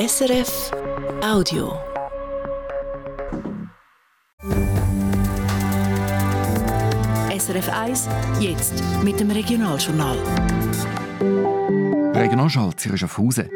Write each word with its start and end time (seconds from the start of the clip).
SRF 0.00 0.70
Audio. 1.22 1.74
SRF 7.36 7.68
1, 7.68 8.08
jetzt 8.40 8.82
mit 9.04 9.20
dem 9.20 9.30
Regionaljournal. 9.30 10.16
Regionalschall 12.14 12.72
Schaffhausen. 12.94 13.50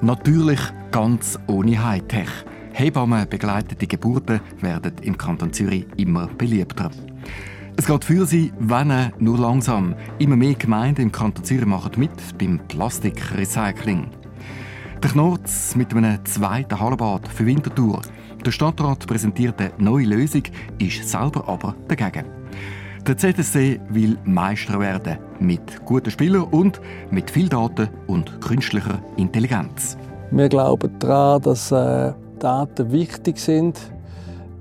Natürlich 0.00 0.58
ganz 0.90 1.38
ohne 1.46 1.80
Hightech. 1.80 2.28
Hebammen 2.72 3.28
begleitete 3.28 3.86
Geburten 3.86 4.40
werden 4.60 4.96
im 5.02 5.16
Kanton 5.16 5.52
Zürich 5.52 5.86
immer 5.96 6.26
beliebter. 6.26 6.90
Es 7.76 7.86
geht 7.86 8.04
für 8.04 8.26
sie, 8.26 8.52
wenn 8.58 9.12
nur 9.20 9.38
langsam. 9.38 9.94
Immer 10.18 10.34
mehr 10.34 10.54
Gemeinden 10.54 11.02
im 11.02 11.12
Kanton 11.12 11.44
Zürich 11.44 11.66
machen 11.66 11.92
mit 11.98 12.10
beim 12.36 12.58
Plastikrecycling. 12.66 14.17
Der 15.02 15.10
Knorz 15.10 15.76
mit 15.76 15.94
einem 15.94 16.18
zweiten 16.24 16.80
Hallenbad 16.80 17.28
für 17.28 17.46
Winterthur. 17.46 18.02
Der 18.44 18.50
Stadtrat 18.50 19.06
präsentiert 19.06 19.60
eine 19.60 19.70
neue 19.78 20.06
Lösung, 20.06 20.42
ist 20.78 21.08
selber 21.08 21.48
aber 21.48 21.76
dagegen. 21.86 22.24
Der 23.06 23.16
ZSC 23.16 23.80
will 23.90 24.18
Meister 24.24 24.80
werden 24.80 25.18
mit 25.38 25.84
guten 25.84 26.10
Spielern 26.10 26.42
und 26.50 26.80
mit 27.12 27.30
viel 27.30 27.48
Daten 27.48 27.88
und 28.08 28.40
künstlicher 28.40 29.00
Intelligenz. 29.16 29.96
Wir 30.32 30.48
glauben 30.48 30.90
daran, 30.98 31.42
dass 31.42 31.70
äh, 31.70 32.12
Daten 32.40 32.90
wichtig 32.90 33.38
sind. 33.38 33.78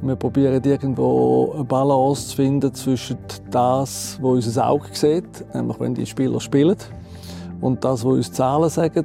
Wir 0.03 0.15
probieren 0.15 0.63
irgendwo 0.63 1.53
eine 1.55 1.63
Balance 1.63 2.27
zu 2.27 2.35
finden 2.35 2.71
zwischen 2.75 3.17
das, 3.49 4.19
was 4.21 4.45
unser 4.45 4.69
Auge 4.69 4.89
sieht, 4.91 5.55
nämlich 5.55 5.79
wenn 5.79 5.95
die 5.95 6.05
Spieler 6.05 6.39
spielen, 6.39 6.77
und 7.59 7.83
das, 7.83 8.05
was 8.05 8.13
uns 8.13 8.31
Zahlen 8.31 8.69
sagen. 8.69 9.03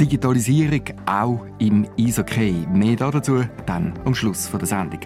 Digitalisierung 0.00 0.82
auch 1.06 1.44
im 1.58 1.86
Eishockey. 1.98 2.66
Mehr 2.72 2.96
dazu 2.96 3.44
dann 3.66 3.92
am 4.04 4.14
Schluss 4.14 4.50
der 4.50 4.66
Sendung. 4.66 5.00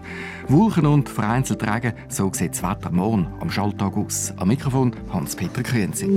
Wolken 0.48 0.86
und 0.86 1.08
vereinzelt 1.08 1.62
Regen, 1.62 1.94
so 2.08 2.30
sieht 2.32 2.52
das 2.52 2.62
Wetter 2.62 2.90
morgen 2.90 3.26
am 3.40 3.50
Schalltag 3.50 3.96
aus. 3.96 4.32
Am 4.36 4.48
Mikrofon 4.48 4.92
Hans-Peter 5.12 5.62
Krönzig 5.62 6.10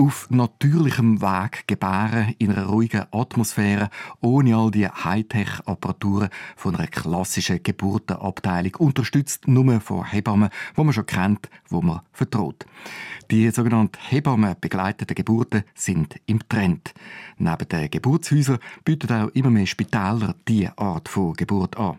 auf 0.00 0.28
natürlichem 0.30 1.20
Weg 1.20 1.68
gebären 1.68 2.34
in 2.38 2.50
einer 2.50 2.64
ruhigen 2.64 3.04
Atmosphäre, 3.12 3.90
ohne 4.22 4.56
all 4.56 4.70
die 4.70 4.88
Hightech-Apparaturen 4.88 6.30
von 6.56 6.74
einer 6.74 6.86
klassischen 6.86 7.62
Geburtenabteilung, 7.62 8.76
unterstützt 8.76 9.46
nur 9.46 9.78
von 9.82 10.04
Hebammen, 10.04 10.48
wo 10.74 10.84
man 10.84 10.94
schon 10.94 11.04
kennt, 11.04 11.50
wo 11.68 11.82
man 11.82 12.00
vertraut. 12.12 12.64
Die 13.30 13.50
sogenannten 13.50 13.98
Hebammen 14.08 14.56
begleiteten 14.58 15.14
Geburten 15.14 15.64
sind 15.74 16.18
im 16.24 16.48
Trend. 16.48 16.94
Neben 17.36 17.68
den 17.68 17.90
Geburtshäusern 17.90 18.58
bieten 18.84 19.12
auch 19.12 19.28
immer 19.34 19.50
mehr 19.50 19.66
Spitäler 19.66 20.34
diese 20.48 20.76
Art 20.78 21.10
von 21.10 21.34
Geburt 21.34 21.76
an. 21.76 21.98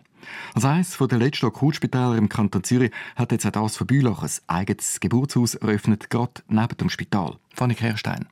Als 0.54 0.64
eines 0.64 0.96
der 0.96 1.18
letzten 1.18 1.46
Akutspitäler 1.46 2.16
im 2.16 2.28
Kanton 2.28 2.64
Zürich 2.64 2.92
hat 3.16 3.32
jetzt 3.32 3.46
auch 3.46 3.50
das 3.50 3.76
von 3.76 3.86
Bülach 3.86 4.22
ein 4.22 4.30
eigenes 4.46 5.00
Geburtshaus 5.00 5.54
eröffnet, 5.54 6.10
gerade 6.10 6.42
neben 6.48 6.76
dem 6.76 6.90
Spital. 6.90 7.36
Fanny 7.54 7.74
Kehrstein. 7.74 8.26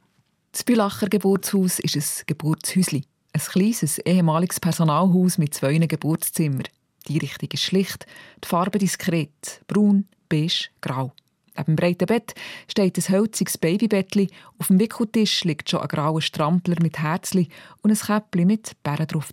Das 0.52 0.64
Bülacher 0.64 1.08
Geburtshaus 1.08 1.78
ist 1.78 1.96
ein 1.96 2.24
Geburtshäuschen. 2.26 3.04
Ein 3.32 3.40
kleines, 3.40 3.98
ehemaliges 3.98 4.58
Personalhaus 4.58 5.38
mit 5.38 5.54
zwei 5.54 5.78
Geburtszimmern. 5.78 6.64
Die 7.06 7.18
Richtung 7.18 7.48
ist 7.52 7.62
schlicht, 7.62 8.06
die 8.42 8.48
Farbe 8.48 8.78
diskret, 8.78 9.62
braun, 9.68 10.06
beige, 10.28 10.68
grau. 10.80 11.12
Neben 11.56 11.66
dem 11.66 11.76
breiten 11.76 12.06
Bett 12.06 12.34
steht 12.68 12.98
ein 12.98 13.12
hölziges 13.12 13.58
Babybettli. 13.58 14.28
Auf 14.58 14.68
dem 14.68 14.80
Wickeltisch 14.80 15.44
liegt 15.44 15.70
schon 15.70 15.80
ein 15.80 15.88
grauer 15.88 16.22
Strampler 16.22 16.76
mit 16.82 16.98
Herzli 16.98 17.48
und 17.82 17.90
ein 17.90 17.96
Käppli 17.96 18.44
mit 18.44 18.72
Bären 18.82 19.06
drauf. 19.06 19.30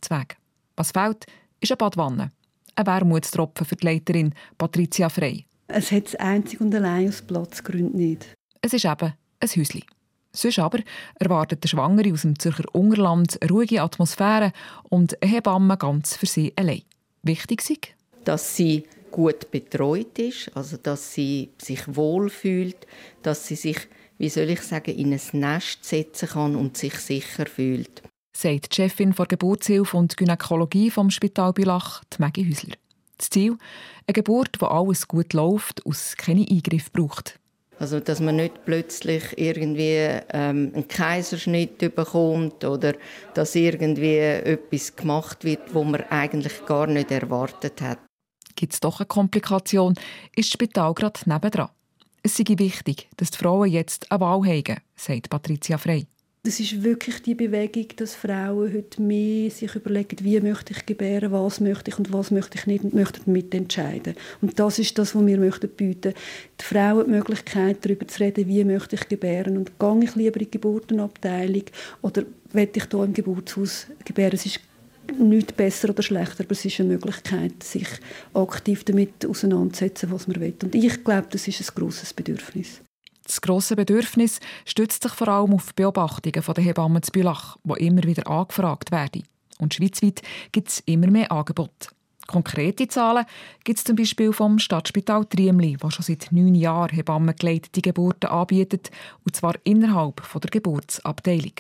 Was 0.76 0.92
fehlt, 0.92 1.26
ist 1.60 1.72
eine 1.72 1.78
Badwanne 1.78 2.32
ein 2.78 2.86
Wermutstropfen 2.86 3.66
für 3.66 3.76
die 3.76 3.86
Leiterin 3.86 4.34
Patricia 4.58 5.10
Frey. 5.10 5.46
Es 5.68 5.92
hat 5.92 6.08
es 6.08 6.16
einzig 6.16 6.62
und 6.62 6.74
allein 6.74 7.10
aus 7.10 7.22
Platzgründen 7.22 7.98
nicht. 7.98 8.26
Es 8.62 8.74
ist 8.74 8.86
eben 8.86 9.14
ein 9.40 9.50
Häuschen. 9.50 9.84
Sonst 10.32 10.60
aber 10.60 10.80
erwartet 11.20 11.64
der 11.64 11.70
Schwangere 11.70 12.14
aus 12.14 12.22
dem 12.22 12.38
Zürcher 12.38 12.64
Ungerland 12.74 13.42
eine 13.42 13.52
ruhige 13.52 13.82
Atmosphäre 13.82 14.52
und 14.84 15.22
eine 15.22 15.32
Hebamme 15.32 15.78
ganz 15.78 16.16
für 16.16 16.28
sie 16.28 16.54
allein. 16.56 16.84
Wichtig 17.24 17.68
ist, 17.70 17.88
dass 18.24 18.56
sie 18.56 18.84
gut 19.10 19.50
betreut 19.52 20.20
ist, 20.20 20.56
also 20.56 20.78
dass 20.78 21.14
sie 21.14 21.50
sich 21.58 21.96
wohlfühlt, 21.96 22.86
dass 23.24 23.48
sie 23.48 23.56
sich, 23.56 23.80
wie 24.20 24.30
soll 24.30 24.50
ich 24.50 24.62
sagen, 24.62 24.92
in 24.92 25.12
ein 25.12 25.22
Nest 25.34 25.84
setzen 25.84 26.30
kann 26.30 26.56
und 26.56 26.78
sich 26.78 26.94
sicher 26.96 27.48
fühlt 27.48 28.04
sagt 28.38 28.72
die 28.72 28.76
Chefin 28.76 29.14
der 29.14 29.26
Geburtshilfe 29.26 29.98
und 29.98 30.16
Gynäkologie 30.16 30.92
vom 30.92 31.10
Spital 31.10 31.54
Bülach, 31.54 32.04
Maggie 32.20 32.48
Häusler. 32.48 32.76
Das 33.18 33.32
Ziel? 33.32 33.58
Eine 34.06 34.14
Geburt, 34.14 34.58
wo 34.60 34.68
alles 34.68 35.08
gut 35.08 35.34
läuft 35.34 35.82
es 35.86 36.16
keine 36.16 36.46
Eingriffe 36.48 36.92
braucht. 36.94 37.40
Also, 37.80 38.00
dass 38.00 38.20
man 38.20 38.36
nicht 38.36 38.64
plötzlich 38.66 39.24
irgendwie 39.38 40.22
ähm, 40.34 40.72
einen 40.74 40.88
Kaiserschnitt 40.88 41.80
bekommt 41.80 42.64
oder 42.64 42.94
dass 43.34 43.56
irgendwie 43.56 44.18
etwas 44.18 44.96
gemacht 44.96 45.44
wird, 45.44 45.74
wo 45.74 45.84
man 45.84 46.02
eigentlich 46.10 46.66
gar 46.66 46.88
nicht 46.88 47.12
erwartet 47.12 47.82
hat. 47.82 48.00
Gibt 48.56 48.74
es 48.74 48.80
doch 48.80 49.00
eine 49.00 49.08
Komplikation, 49.08 49.94
ist 50.36 50.50
das 50.50 50.54
Spital 50.54 50.94
gerade 50.94 51.20
nebendran. 51.26 51.70
Es 52.24 52.38
sei 52.38 52.46
wichtig, 52.48 53.08
dass 53.18 53.32
die 53.32 53.38
Frauen 53.38 53.70
jetzt 53.70 54.12
eine 54.12 54.22
Wahl 54.22 54.42
haben, 54.46 54.78
sagt 54.96 55.30
Patricia 55.30 55.78
Frey 55.78 56.08
das 56.48 56.62
ist 56.62 56.82
wirklich 56.82 57.22
die 57.24 57.36
Bewegung, 57.36 57.88
dass 57.98 58.16
Frauen 58.16 58.74
heute 58.74 59.02
mehr 59.02 59.52
sich 59.52 59.76
überlegen, 59.76 60.16
wie 60.22 60.40
möchte 60.40 60.72
ich 60.72 60.86
gebären, 60.86 61.34
was 61.34 61.60
möchte 61.60 61.92
ich 61.92 62.00
und 62.00 62.14
was 62.14 62.32
möchte 62.32 62.58
ich 62.58 62.66
nicht 62.66 62.86
und 62.86 62.94
möchten 62.94 63.30
mitentscheiden. 63.34 64.16
Und 64.42 64.58
das 64.58 64.80
ist 64.80 64.98
das, 64.98 65.14
was 65.14 65.26
wir 65.26 65.38
möchten 65.40 65.68
bieten. 65.68 66.14
Die 66.62 66.64
Frauen 66.64 67.04
die 67.04 67.12
Möglichkeit, 67.12 67.84
darüber 67.84 68.08
zu 68.08 68.24
reden, 68.24 68.48
wie 68.48 68.64
möchte 68.64 68.96
ich 68.96 69.10
gebären 69.10 69.58
und 69.58 69.78
gehe 69.78 70.04
ich 70.06 70.16
lieber 70.16 70.40
in 70.40 70.46
die 70.46 70.52
Geburtenabteilung 70.52 71.64
oder 72.02 72.24
will 72.54 72.70
ich 72.74 72.84
hier 72.90 73.04
im 73.04 73.14
Geburtshaus 73.14 73.88
gebären. 74.06 74.36
Es 74.36 74.46
ist 74.46 74.62
nicht 75.20 75.58
besser 75.58 75.90
oder 75.90 76.02
schlechter, 76.02 76.46
aber 76.46 76.54
es 76.54 76.64
ist 76.64 76.80
eine 76.80 76.94
Möglichkeit, 76.94 77.62
sich 77.62 77.90
aktiv 78.34 78.86
damit 78.86 79.26
auseinanderzusetzen, 79.26 80.12
was 80.14 80.30
man 80.30 80.40
will. 80.40 80.56
Und 80.64 80.76
ich 80.76 81.04
glaube, 81.04 81.28
das 81.30 81.46
ist 81.46 81.60
ein 81.60 81.76
grosses 81.76 82.14
Bedürfnis. 82.14 82.80
Das 83.28 83.42
grosse 83.42 83.76
Bedürfnis 83.76 84.40
stützt 84.66 85.04
sich 85.04 85.12
vor 85.12 85.28
allem 85.28 85.54
auf 85.54 85.76
Beobachtungen 85.76 86.42
der 86.56 86.64
Hebammen 86.64 87.04
zu 87.04 87.12
Bülach, 87.12 87.58
die 87.66 87.86
immer 87.86 88.04
wieder 88.04 88.26
angefragt 88.26 88.92
werden. 88.92 89.24
Und 89.60 89.74
schweizweit 89.74 90.22
gibt 90.54 90.70
es 90.70 90.80
immer 90.86 91.08
mehr 91.08 91.30
Angebote. 91.30 91.90
Konkrete 92.26 92.88
Zahlen 92.88 93.26
gibt 93.66 93.80
es 93.80 93.84
zum 93.84 93.98
Beispiel 93.98 94.32
vom 94.32 94.60
Stadtspital 94.60 95.26
Triemli, 95.26 95.76
das 95.78 95.94
schon 95.94 96.04
seit 96.04 96.32
neun 96.32 96.56
Jahren 96.56 96.96
Hebammengeleitete 96.96 97.82
Geburten 97.82 98.30
anbietet, 98.30 98.92
und 99.26 99.36
zwar 99.36 99.56
innerhalb 99.66 100.22
der 100.34 100.50
Geburtsabteilung. 100.50 101.54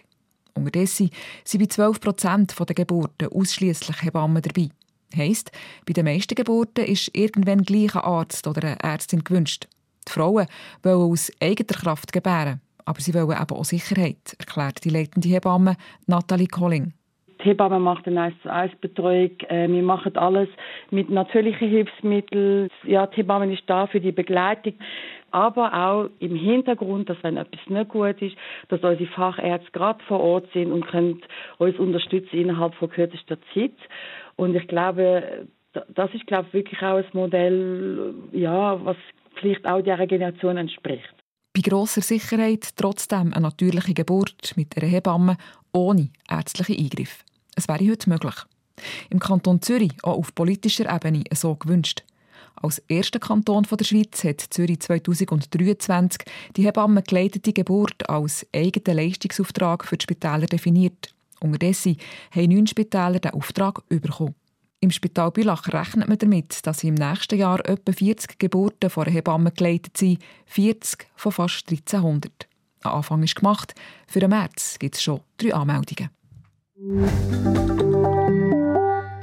Unterdessen 0.54 1.10
sind 1.44 1.62
bei 1.62 1.68
12 1.68 2.00
Prozent 2.00 2.56
der 2.58 2.76
Geburten 2.76 3.28
ausschließlich 3.28 4.04
Hebammen 4.04 4.42
dabei. 4.42 4.70
Heisst, 5.16 5.52
bei 5.86 5.94
den 5.94 6.06
meisten 6.06 6.36
Geburten 6.36 6.86
ist 6.86 7.12
irgendwann 7.14 7.64
gleich 7.64 7.96
ein 7.96 8.02
Arzt 8.02 8.48
oder 8.48 8.64
eine 8.64 8.80
Ärztin 8.82 9.24
gewünscht. 9.24 9.68
Die 10.08 10.12
Frauen 10.12 10.48
wollen 10.84 11.12
aus 11.12 11.32
eigener 11.42 11.80
Kraft 11.80 12.14
gebären, 12.14 12.62
aber 12.86 13.02
sie 13.02 13.14
wollen 13.14 13.32
eben 13.32 13.58
auch 13.58 13.66
Sicherheit, 13.66 14.36
erklärt 14.40 14.84
die 14.86 14.90
leitende 14.90 15.28
Hebamme 15.28 15.76
Nathalie 16.08 16.48
Colling. 16.48 16.94
Die 17.40 17.50
Hebamme 17.50 17.80
macht 17.80 18.08
eine 18.08 18.22
1 18.22 18.42
zu 18.42 18.52
1 18.52 18.76
Betreuung. 18.82 19.32
Äh, 19.50 19.68
wir 19.70 19.84
machen 19.84 20.18
alles 20.18 20.50
mit 20.90 21.10
natürlichen 21.10 21.70
Hilfsmitteln. 21.70 22.70
Ja, 22.84 23.06
die 23.06 23.18
Hebamme 23.18 23.54
ist 23.54 23.64
da 23.68 23.88
für 23.88 24.00
die 24.00 24.12
Begleitung. 24.12 24.74
Aber 25.30 25.74
auch 25.74 26.10
im 26.20 26.36
Hintergrund, 26.36 27.10
dass 27.10 27.18
wenn 27.22 27.38
etwas 27.38 27.60
nicht 27.68 27.90
gut 27.90 28.22
ist, 28.22 28.36
dass 28.70 28.82
unsere 28.82 29.10
Fachärzte 29.12 29.72
gerade 29.72 30.04
vor 30.06 30.20
Ort 30.20 30.48
sind 30.54 30.72
und 30.72 30.88
können 30.88 31.22
uns 31.58 31.78
unterstützen 31.78 32.38
innerhalb 32.38 32.74
von 32.76 32.90
kürzester 32.90 33.38
Zeit. 33.54 33.76
Und 34.36 34.56
ich 34.56 34.68
glaube, 34.68 35.48
das 35.90 36.14
ist, 36.14 36.26
glaube 36.28 36.48
ich, 36.48 36.54
wirklich 36.54 36.82
auch 36.82 36.98
ein 36.98 37.06
Modell, 37.14 38.16
ja, 38.32 38.84
was 38.84 38.98
vielleicht 39.40 39.66
auch 39.66 39.82
dieser 39.82 40.08
Generation 40.08 40.58
entspricht. 40.58 41.14
Bei 41.54 41.62
grosser 41.62 42.02
Sicherheit 42.02 42.76
trotzdem 42.76 43.34
eine 43.34 43.42
natürliche 43.42 43.94
Geburt 43.94 44.54
mit 44.56 44.78
einer 44.78 44.88
Hebamme 44.92 45.38
ohne 45.74 46.10
ärztliche 46.30 46.80
Eingriff. 46.80 47.24
Es 47.56 47.68
wäre 47.68 47.90
heute 47.90 48.10
möglich. 48.10 48.36
Im 49.10 49.20
Kanton 49.20 49.62
Zürich 49.62 49.94
auch 50.04 50.18
auf 50.18 50.36
politischer 50.36 50.94
Ebene 50.94 51.24
so 51.34 51.56
gewünscht. 51.56 52.04
Als 52.62 52.80
erster 52.88 53.20
Kanton 53.20 53.64
der 53.64 53.86
Schweiz 53.86 54.24
hat 54.24 54.42
Zürich 54.42 54.80
2023 54.80 56.22
die 56.56 56.64
Hebamme 56.64 57.04
geleitete 57.04 57.54
Geburt 57.54 58.10
als 58.10 58.48
eigenen 58.54 58.98
Leistungsauftrag 58.98 59.86
für 59.86 59.98
die 59.98 60.04
Spitäler 60.04 60.48
definiert. 60.48 61.14
Unterdessen 61.40 61.98
haben 62.32 62.50
neun 62.50 62.68
Spitäler 62.68 63.20
den 63.20 63.32
Auftrag 63.32 63.88
bekommen. 63.90 64.36
Im 64.80 64.92
Spital 64.92 65.32
Bülach 65.32 65.68
rechnet 65.70 66.08
man 66.08 66.20
damit, 66.20 66.66
dass 66.68 66.84
im 66.84 66.94
nächsten 66.94 67.40
Jahr 67.40 67.68
etwa 67.68 67.92
40 67.92 68.38
Geburten 68.38 68.92
von 68.92 69.06
einer 69.06 69.14
Hebamme 69.14 69.52
geleitet 69.52 69.98
sind, 69.98 70.22
40 70.46 71.08
von 71.16 71.32
fast 71.32 71.70
1300. 71.70 72.48
Ein 72.84 72.92
Anfang 72.92 73.24
ist 73.24 73.36
gemacht. 73.36 73.74
Für 74.08 74.20
den 74.20 74.30
März 74.30 74.78
gibt 74.78 74.96
es 74.96 75.02
schon 75.02 75.22
drei 75.38 75.54
Anmeldungen. 75.56 76.10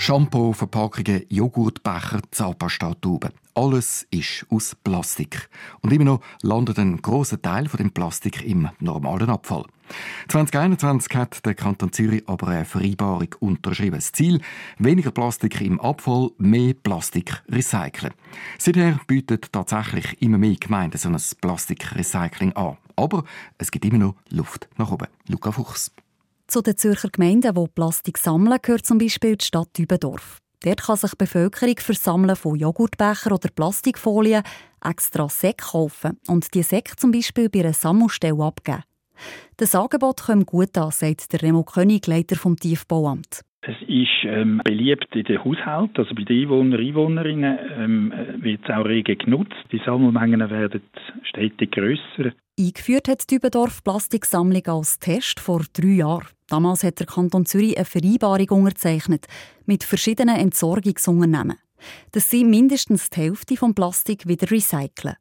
Shampoo, 0.05 0.53
Verpackungen, 0.53 1.25
Joghurtbecher, 1.31 2.21
Zahnpasta-Tuben. 2.31 3.31
Alles 3.55 4.07
ist 4.11 4.45
aus 4.51 4.77
Plastik. 4.85 5.49
Und 5.81 5.95
immer 5.95 6.05
noch 6.05 6.21
landet 6.43 6.79
ein 6.79 7.01
großer 7.01 7.41
Teil 7.41 7.71
von 7.71 7.79
dem 7.79 7.91
Plastik 7.91 8.45
im 8.45 8.69
normalen 8.81 9.31
Abfall. 9.31 9.65
2021 10.29 11.17
hat 11.17 11.47
der 11.47 11.55
Kanton 11.55 11.91
Zürich 11.91 12.23
aber 12.29 12.49
eine 12.49 12.67
Vereinbarung 12.67 13.35
unterschrieben. 13.41 13.97
Das 13.97 14.13
Ziel: 14.13 14.43
weniger 14.77 15.11
Plastik 15.11 15.63
im 15.63 15.81
Abfall, 15.81 16.33
mehr 16.37 16.75
Plastik 16.75 17.43
recyceln. 17.49 18.13
Seither 18.59 19.01
bieten 19.07 19.41
tatsächlich 19.53 20.21
immer 20.21 20.37
mehr 20.37 20.57
Gemeinden 20.57 20.99
so 20.99 21.09
ein 21.09 21.17
Plastikrecycling 21.41 22.53
an. 22.53 22.77
Aber 22.95 23.25
es 23.57 23.71
gibt 23.71 23.87
immer 23.87 23.97
noch 23.97 24.17
Luft 24.29 24.69
nach 24.77 24.93
oben. 24.93 25.09
Luca 25.29 25.51
Fuchs. 25.51 25.91
Zu 26.55 26.63
den 26.63 26.77
Zürcher 26.77 27.09
Gemeinden, 27.09 27.53
die 27.53 27.69
Plastik 27.75 28.17
sammeln, 28.17 28.61
gehört 28.63 28.87
zum 28.87 28.99
Beispiel 28.99 29.35
die 29.35 29.45
Stadt 29.45 29.77
Dübendorf. 29.77 30.39
Dort 30.63 30.83
kann 30.85 30.95
sich 30.95 31.11
die 31.11 31.25
Bevölkerung 31.25 31.75
für 31.81 31.95
Sammeln 31.95 32.37
von 32.37 32.55
Joghurtbecher 32.55 33.33
oder 33.33 33.49
Plastikfolien 33.53 34.45
extra 34.81 35.29
Säcke 35.29 35.65
kaufen 35.73 36.17
und 36.29 36.55
die 36.55 36.63
Säcke 36.63 36.95
zum 36.95 37.11
Beispiel 37.11 37.49
bei 37.49 37.59
einer 37.59 37.73
Sammelstelle 37.73 38.41
abgeben. 38.41 38.85
Das 39.57 39.75
Angebot 39.75 40.23
kommt 40.27 40.47
gut 40.47 40.79
an, 40.79 40.93
sagt 40.93 41.33
der 41.33 41.43
Remo 41.43 41.65
König, 41.65 42.07
Leiter 42.07 42.37
vom 42.37 42.55
Tiefbauamt. 42.55 43.41
Es 43.63 43.75
ist 43.89 44.23
ähm, 44.23 44.61
beliebt 44.63 45.09
in 45.17 45.25
den 45.25 45.45
Haushalten, 45.45 45.97
also 45.97 46.15
bei 46.15 46.23
den 46.23 46.43
Einwohnern 46.43 46.75
und 46.75 46.87
Einwohnerinnen 46.87 47.59
ähm, 47.79 48.13
wird 48.43 48.61
es 48.63 48.71
auch 48.71 48.85
rege 48.85 49.17
genutzt. 49.17 49.57
Die 49.73 49.83
Sammelmengen 49.85 50.49
werden 50.51 50.83
stetig 51.25 51.73
grösser. 51.73 52.33
Eingeführt 52.57 53.09
hat 53.09 53.29
Dübendorf 53.29 53.83
Plastiksammlung 53.83 54.65
als 54.67 55.01
Test 55.01 55.41
vor 55.41 55.63
drei 55.73 55.97
Jahren. 55.97 56.29
Damals 56.49 56.83
hat 56.83 57.01
der 57.01 57.07
Kanton 57.07 57.47
Zürich 57.47 57.77
eine 57.77 57.85
Vereinbarung 57.85 58.65
unterzeichnet 58.65 59.27
mit 59.65 59.85
verschiedenen 59.85 60.37
Entsorgungsunternehmen, 60.37 61.57
dass 62.13 62.31
sie 62.31 62.45
mindestens 62.45 63.11
die 63.11 63.21
Hälfte 63.21 63.57
vom 63.57 63.75
Plastik 63.75 64.27
wieder 64.27 64.51
recyceln. 64.51 65.17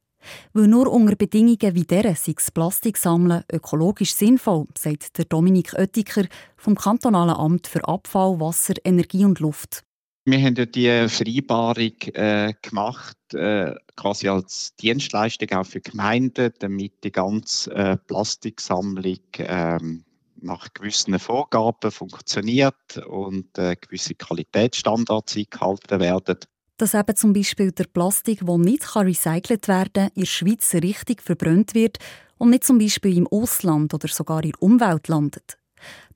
Weil 0.54 0.68
nur 0.68 0.92
unter 0.92 1.16
Bedingungen 1.16 1.75
wie 1.75 1.84
dieser 1.84 2.16
sei 2.16 2.34
das 2.34 2.52
Plastiksammeln 2.52 3.44
ökologisch 3.52 4.14
sinnvoll, 4.14 4.68
sagt 4.78 5.18
der 5.18 5.25
Dominik 5.25 5.74
Oettiker 5.74 6.25
vom 6.58 6.75
Kantonalen 6.75 7.36
Amt 7.36 7.68
für 7.68 7.86
Abfall, 7.88 8.40
Wasser, 8.40 8.75
Energie 8.84 9.25
und 9.25 9.40
Luft. 9.40 9.84
Wir 10.25 10.40
haben 10.40 10.56
ja 10.56 10.66
die 10.66 11.10
Vereinbarung 11.10 12.00
äh, 12.14 12.54
gemacht, 12.62 13.18
äh, 13.34 13.75
quasi 13.98 14.30
als 14.30 14.74
Dienstleistung 14.78 15.52
auch 15.52 15.66
für 15.66 15.81
Gemeinden, 15.81 16.54
damit 16.60 17.04
die 17.04 17.12
ganze 17.12 17.72
äh, 17.72 17.98
Plastiksammlung 17.98 19.20
ähm, 19.40 20.06
nach 20.44 20.68
gewissen 20.74 21.18
Vorgaben 21.19 21.92
funktioniert 21.92 22.98
und 23.07 23.57
äh, 23.57 23.75
gewisse 23.75 24.16
Qualitätsstandards 24.16 25.36
eingehalten 25.36 26.00
werden. 26.00 26.38
Dass 26.78 26.94
eben 26.94 27.16
zum 27.16 27.34
Beispiel 27.34 27.72
der 27.72 27.86
Plastik, 27.86 28.45
der 28.45 28.57
nicht 28.57 28.95
recycelt 28.95 29.68
werden 29.68 29.94
kann, 29.94 30.10
in 30.16 30.22
der 30.22 30.28
Schweiz 30.28 30.74
richtig 30.74 31.22
verbrannt 31.22 31.74
wird 31.74 31.98
und 32.38 32.50
nicht 32.50 32.63
zum 32.63 32.78
Beispiel 32.78 33.18
im 33.18 33.28
Ausland 33.28 33.94
oder 33.94 34.07
sogar 34.07 34.44
in 34.44 34.51
der 34.51 34.62
Umwelt 34.62 35.07
landet. 35.07 35.57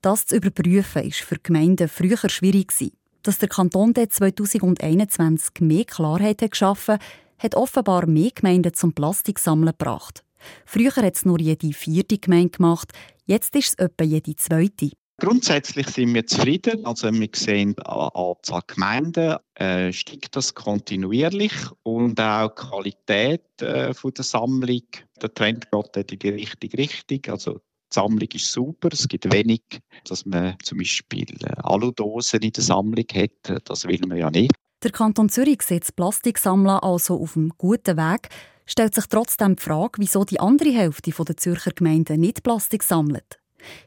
Das 0.02 0.26
zu 0.26 0.36
überprüfen, 0.36 1.02
ist 1.02 1.20
für 1.20 1.38
Gemeinden 1.38 1.88
früher 1.88 2.28
schwierig 2.28 2.68
gewesen. 2.68 2.92
Dass 3.22 3.38
der 3.38 3.48
Kanton 3.48 3.94
2021 3.94 5.60
mehr 5.60 5.84
Klarheit 5.84 6.42
hat 6.42 6.50
geschaffen 6.52 6.98
hat 7.38 7.54
offenbar 7.54 8.06
mehr 8.06 8.30
Gemeinden 8.34 8.74
zum 8.74 8.92
Plastiksammeln 8.92 9.74
gebracht. 9.78 10.24
Früher 10.64 10.94
hat 10.96 11.16
es 11.16 11.24
nur 11.24 11.40
jede 11.40 11.72
vierte 11.72 12.18
Gemeinde 12.18 12.50
gemacht, 12.50 12.92
jetzt 13.28 13.54
ist 13.54 13.68
es 13.68 13.74
etwa 13.74 14.04
jede 14.04 14.34
zweite. 14.34 14.90
Grundsätzlich 15.20 15.88
sind 15.88 16.14
wir 16.14 16.26
zufrieden. 16.26 16.86
Also 16.86 17.12
wir 17.12 17.28
sehen 17.34 17.76
an 17.80 18.10
Anzahl 18.14 18.62
Gemeinden 18.68 19.36
äh, 19.54 19.92
steigt 19.92 20.36
das 20.36 20.54
kontinuierlich 20.54 21.52
und 21.82 22.20
auch 22.20 22.54
die 22.54 22.62
Qualität 22.62 23.60
äh, 23.60 23.92
von 23.94 24.14
der 24.14 24.24
Sammlung. 24.24 24.82
Der 25.20 25.34
Trend 25.34 25.68
geht 25.92 26.12
in 26.12 26.18
die 26.20 26.28
richtige 26.28 26.78
Richtung. 26.78 27.20
Also 27.28 27.54
die 27.54 27.94
Sammlung 27.94 28.28
ist 28.32 28.52
super. 28.52 28.90
Es 28.92 29.08
gibt 29.08 29.32
wenig, 29.32 29.62
dass 30.04 30.24
man 30.24 30.56
zum 30.62 30.78
Beispiel 30.78 31.26
äh, 31.42 31.52
Aludosen 31.64 32.40
in 32.40 32.52
der 32.52 32.62
Sammlung 32.62 33.06
hat. 33.12 33.68
Das 33.68 33.88
will 33.88 34.00
man 34.06 34.18
ja 34.18 34.30
nicht. 34.30 34.52
Der 34.84 34.92
Kanton 34.92 35.28
Zürich 35.28 35.62
sieht 35.62 35.82
das 35.82 35.90
Plastiksammeln 35.90 36.78
also 36.78 37.20
auf 37.20 37.36
einem 37.36 37.52
guten 37.58 37.96
Weg 37.96 38.28
stellt 38.68 38.94
sich 38.94 39.06
trotzdem 39.06 39.56
die 39.56 39.62
Frage, 39.62 39.98
wieso 39.98 40.24
die 40.24 40.38
andere 40.38 40.70
Hälfte 40.70 41.10
der 41.10 41.36
Zürcher 41.36 41.72
Gemeinden 41.72 42.20
nicht 42.20 42.44
Plastik 42.44 42.84
sammelt. 42.84 43.40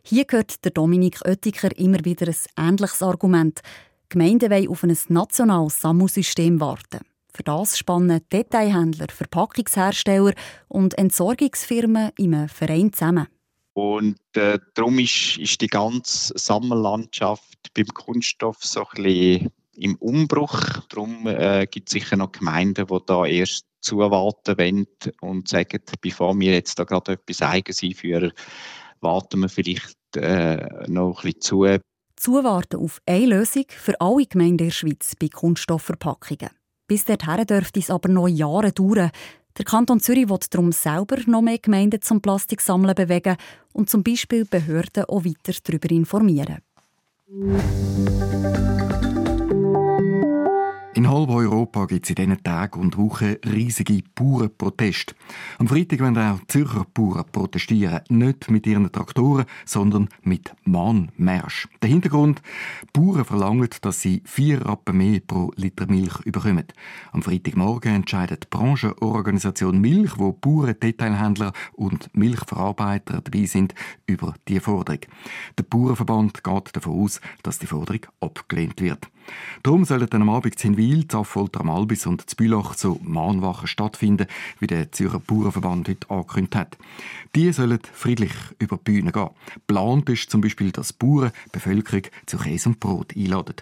Hier 0.03 0.25
gehört 0.25 0.65
der 0.65 0.71
Dominik 0.71 1.21
Oettiker 1.25 1.69
immer 1.77 2.03
wieder 2.03 2.27
ein 2.27 2.69
ähnliches 2.69 3.01
Argument. 3.01 3.61
Die 4.05 4.09
Gemeinden 4.09 4.51
wollen 4.51 4.67
auf 4.67 4.83
ein 4.83 4.97
nationales 5.07 5.79
Sammelsystem 5.79 6.59
warten. 6.59 6.99
Für 7.33 7.43
das 7.43 7.77
spannen 7.77 8.21
Detailhändler, 8.31 9.07
Verpackungshersteller 9.09 10.33
und 10.67 10.97
Entsorgungsfirmen 10.97 12.11
in 12.17 12.35
einem 12.35 12.49
Verein 12.49 12.91
zusammen. 12.91 13.27
Und 13.73 14.19
äh, 14.35 14.59
darum 14.73 14.99
ist, 14.99 15.37
ist 15.37 15.61
die 15.61 15.67
ganze 15.67 16.37
Sammellandschaft 16.37 17.73
beim 17.73 17.87
Kunststoff 17.87 18.57
so 18.59 18.81
ein 18.81 19.03
bisschen 19.03 19.49
im 19.81 19.95
Umbruch. 19.95 20.61
Darum 20.89 21.27
äh, 21.27 21.65
gibt 21.65 21.89
es 21.89 21.93
sicher 21.93 22.15
noch 22.15 22.31
Gemeinden, 22.31 22.85
die 22.85 22.97
da 23.05 23.25
erst 23.25 23.65
zuwarten 23.81 24.57
wollen 24.57 24.87
und 25.21 25.47
sagen, 25.47 25.81
bevor 26.01 26.39
wir 26.39 26.53
jetzt 26.53 26.77
da 26.77 26.83
gerade 26.83 27.13
etwas 27.13 27.41
Eigens 27.41 27.81
einführen, 27.81 28.31
warten 29.01 29.39
wir 29.39 29.49
vielleicht 29.49 29.97
äh, 30.15 30.87
noch 30.87 31.23
ein 31.23 31.33
bisschen 31.33 31.41
zu. 31.41 31.65
Zuwarten 32.15 32.77
auf 32.77 33.01
eine 33.07 33.25
Lösung 33.25 33.65
für 33.69 33.99
alle 33.99 34.25
Gemeinden 34.27 34.51
in 34.51 34.65
der 34.65 34.71
Schweiz 34.71 35.15
bei 35.19 35.27
Kunststoffverpackungen. 35.27 36.51
Bis 36.87 37.05
dorthin 37.05 37.47
dürfte 37.47 37.79
es 37.79 37.89
aber 37.89 38.09
noch 38.09 38.27
Jahre 38.27 38.71
dauern. 38.71 39.09
Der 39.57 39.65
Kanton 39.65 39.99
Zürich 39.99 40.29
will 40.29 40.39
darum 40.49 40.71
selber 40.71 41.17
noch 41.25 41.41
mehr 41.41 41.57
Gemeinden 41.57 42.01
zum 42.01 42.21
Plastiksammeln 42.21 42.93
bewegen 42.93 43.37
und 43.73 43.89
zum 43.89 44.03
Beispiel 44.03 44.45
Behörden 44.45 45.05
auch 45.05 45.25
weiter 45.25 45.57
darüber 45.63 45.89
informieren. 45.89 46.59
In 51.01 51.09
halb 51.09 51.31
Europa 51.31 51.87
gibt 51.87 52.05
es 52.05 52.11
in 52.11 52.15
diesen 52.15 52.43
Tagen 52.43 52.79
und 52.79 52.95
Wochen 52.95 53.35
riesige 53.43 54.03
Bauernproteste. 54.13 55.15
Am 55.57 55.67
Freitag 55.67 55.99
werden 55.99 56.15
auch 56.19 56.45
Zürcher 56.47 56.85
Bauern 56.93 57.25
protestieren. 57.31 58.01
Nicht 58.09 58.51
mit 58.51 58.67
ihren 58.67 58.91
Traktoren, 58.91 59.47
sondern 59.65 60.09
mit 60.21 60.53
Mahnmärsch. 60.63 61.67
Der 61.81 61.89
Hintergrund? 61.89 62.43
Bauern 62.93 63.25
verlangen, 63.25 63.67
dass 63.81 64.01
sie 64.01 64.21
vier 64.25 64.63
Rappen 64.63 64.95
mehr 64.95 65.21
pro 65.25 65.51
Liter 65.55 65.87
Milch 65.87 66.19
bekommen. 66.19 66.65
Am 67.11 67.23
Freitagmorgen 67.23 67.95
entscheidet 67.95 68.43
die 68.43 68.55
Branchenorganisation 68.55 69.81
Milch, 69.81 70.19
wo 70.19 70.33
Bauern, 70.33 70.75
Detailhändler 70.79 71.51
und 71.73 72.15
Milchverarbeiter 72.15 73.21
dabei 73.21 73.45
sind, 73.47 73.73
über 74.05 74.35
die 74.47 74.59
Forderung. 74.59 75.01
Der 75.57 75.63
Bauernverband 75.63 76.43
geht 76.43 76.75
davon 76.75 77.01
aus, 77.01 77.21
dass 77.41 77.57
die 77.57 77.65
Forderung 77.65 78.01
abgelehnt 78.19 78.81
wird. 78.81 79.09
Darum 79.63 79.85
sollen 79.85 80.11
am 80.11 80.29
Abend 80.29 80.63
in 80.63 80.77
Wil, 80.77 81.07
Zaffolter 81.07 81.61
am 81.61 81.69
Albis 81.69 82.05
und 82.05 82.29
Zbülach 82.29 82.75
zu 82.75 82.99
Mahnwachen 83.03 83.67
stattfinden, 83.67 84.27
wie 84.59 84.67
der 84.67 84.91
Zürcher 84.91 85.19
Bauernverband 85.19 85.87
heute 85.87 86.09
angekündigt 86.09 86.55
hat. 86.55 86.77
Die 87.35 87.51
sollen 87.53 87.79
friedlich 87.93 88.33
über 88.59 88.77
die 88.77 88.91
Bühne 88.91 89.11
gehen. 89.11 89.29
Plant 89.67 90.09
ist 90.09 90.29
zum 90.29 90.41
Beispiel, 90.41 90.71
dass 90.71 90.93
Bauern 90.93 91.31
die 91.45 91.49
Bevölkerung 91.51 92.03
zu 92.25 92.37
Käse 92.37 92.69
und 92.69 92.79
Brot 92.79 93.15
einladen. 93.15 93.55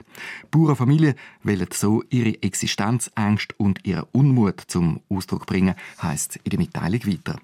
Bauernfamilien 0.51 1.15
wollen 1.43 1.67
so 1.73 2.03
ihre 2.09 2.41
Existenzängste 2.41 3.55
und 3.57 3.85
ihren 3.85 4.05
Unmut 4.11 4.61
zum 4.67 5.01
Ausdruck 5.09 5.45
bringen, 5.45 5.75
heisst 6.01 6.37
in 6.43 6.51
der 6.51 6.59
Mitteilung 6.59 7.05
weiter. 7.05 7.39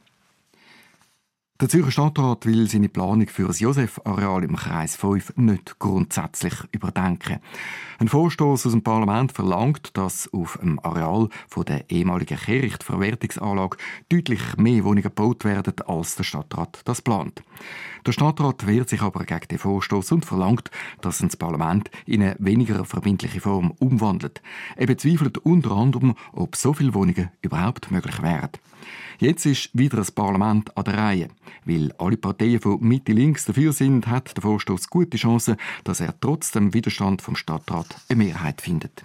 Der 1.62 1.69
Zürcher 1.69 1.91
Stadtrat 1.91 2.45
will 2.45 2.69
seine 2.69 2.89
Planung 2.89 3.27
für 3.27 3.47
das 3.47 3.62
Josef-Areal 3.62 4.43
im 4.43 4.57
Kreis 4.57 4.97
5 4.97 5.38
nicht 5.38 5.79
grundsätzlich 5.79 6.53
überdenken. 6.74 7.39
Ein 7.97 8.09
Vorstoß 8.09 8.65
aus 8.65 8.74
dem 8.74 8.83
Parlament 8.83 9.31
verlangt, 9.31 9.95
dass 9.95 10.27
auf 10.33 10.59
dem 10.62 10.79
Areal 10.79 11.29
von 11.47 11.63
der 11.63 11.89
ehemaligen 11.89 12.38
Kehrichtverwertungsanlage 12.38 13.77
deutlich 14.09 14.57
mehr 14.57 14.83
Wohnungen 14.83 15.03
gebaut 15.03 15.45
werden, 15.45 15.75
als 15.88 16.15
der 16.15 16.25
Stadtrat 16.25 16.81
das 16.83 17.01
plant. 17.01 17.41
Der 18.05 18.12
Stadtrat 18.12 18.67
wehrt 18.67 18.88
sich 18.88 19.01
aber 19.01 19.25
gegen 19.25 19.47
den 19.50 19.57
Vorstoß 19.57 20.12
und 20.12 20.25
verlangt, 20.25 20.69
dass 21.01 21.17
das 21.17 21.35
Parlament 21.35 21.89
in 22.05 22.21
eine 22.21 22.35
weniger 22.38 22.85
verbindliche 22.85 23.41
Form 23.41 23.71
umwandelt. 23.79 24.43
Er 24.75 24.85
bezweifelt 24.85 25.39
unter 25.39 25.71
anderem, 25.71 26.15
ob 26.31 26.55
so 26.55 26.74
viele 26.74 26.93
Wohnungen 26.93 27.31
überhaupt 27.41 27.89
möglich 27.89 28.21
wären. 28.21 28.51
Jetzt 29.17 29.45
ist 29.47 29.69
wieder 29.74 29.97
das 29.97 30.12
Parlament 30.12 30.77
an 30.77 30.83
der 30.83 30.97
Reihe. 30.97 31.29
Weil 31.63 31.91
alle 31.97 32.17
Parteien 32.17 32.59
von 32.59 32.79
Mitte 32.81 33.12
links 33.12 33.45
dafür 33.45 33.74
sind, 33.74 34.05
hat 34.05 34.35
der 34.38 34.43
Vorstoß 34.43 34.89
gute 34.89 35.17
Chancen, 35.17 35.55
dass 35.83 36.00
er 36.00 36.13
trotz 36.19 36.51
dem 36.51 36.75
Widerstand 36.75 37.24
vom 37.24 37.35
Stadtrat 37.35 37.88
eine 38.07 38.24
Mehrheit 38.24 38.62
findet. 38.62 39.03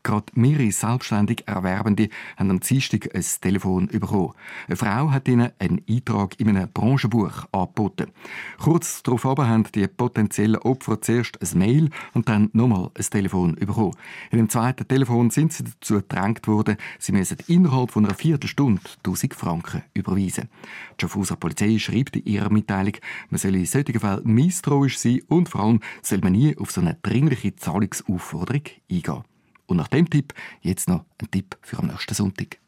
Gerade 0.04 0.26
mehrere 0.36 0.72
selbstständig 0.72 1.48
Erwerbende 1.48 2.10
haben 2.36 2.52
am 2.52 2.60
Dienstag 2.60 3.16
ein 3.16 3.24
Telefon 3.42 3.88
bekommen. 3.88 4.34
Eine 4.68 4.76
Frau 4.76 5.12
hat 5.12 5.30
ihnen 5.30 5.52
einen 5.60 5.82
Eintrag 5.90 6.38
in 6.40 6.50
einem 6.50 6.70
Branchenbuch 6.74 7.46
angeboten. 7.54 8.12
Kurz 8.60 9.02
darauf 9.02 9.24
haben 9.24 9.64
die 9.74 9.88
potenziellen 9.88 10.58
Opfer 10.58 11.02
zuerst 11.02 11.40
ein 11.42 11.58
Mail 11.58 11.90
und 12.14 12.28
dann 12.28 12.50
nochmal 12.52 12.92
ein 12.98 13.04
Telefon 13.04 13.56
bekommen. 13.56 13.96
In 14.30 14.40
dem 14.40 14.50
zweiten 14.50 14.88
Telefon 14.88 15.30
sind 15.30 15.54
sie 15.54 15.64
dazu 15.64 15.96
gedrängt 15.96 16.48
worden, 16.48 16.76
sie 17.00 17.14
müssen 17.14 17.38
innerhalb 17.48 17.92
von 17.92 18.06
einer 18.06 18.16
Viertelstunde 18.16 18.82
1000 18.98 19.34
Franken 19.34 19.84
überweisen. 19.94 20.50
Die 20.98 21.02
Schaffhauser 21.02 21.38
Polizei 21.38 21.80
schreibt 21.80 22.18
in 22.18 22.26
ihrer 22.26 22.52
Mitteilung, 22.52 22.98
man 23.30 23.38
soll 23.38 23.56
in 23.56 23.66
solchen 23.66 24.00
Fällen 24.00 24.22
misstrauisch 24.26 24.98
sein 24.98 25.22
und 25.28 25.48
vor 25.48 25.62
allem 25.62 25.80
soll 26.02 26.20
man 26.20 26.34
nie 26.34 26.58
auf 26.58 26.72
so 26.72 26.82
eine 26.82 26.98
dringliche 27.02 27.56
Zahlungsaufforderung 27.56 28.64
eingehen. 28.92 29.24
Und 29.66 29.78
nach 29.78 29.88
dem 29.88 30.10
Tipp 30.10 30.34
jetzt 30.62 30.88
noch 30.90 31.06
ein 31.22 31.32
Tipp 31.32 31.58
für 31.62 31.80
am 31.80 31.88
nächsten 31.88 32.14
Sonntag. 32.14 32.60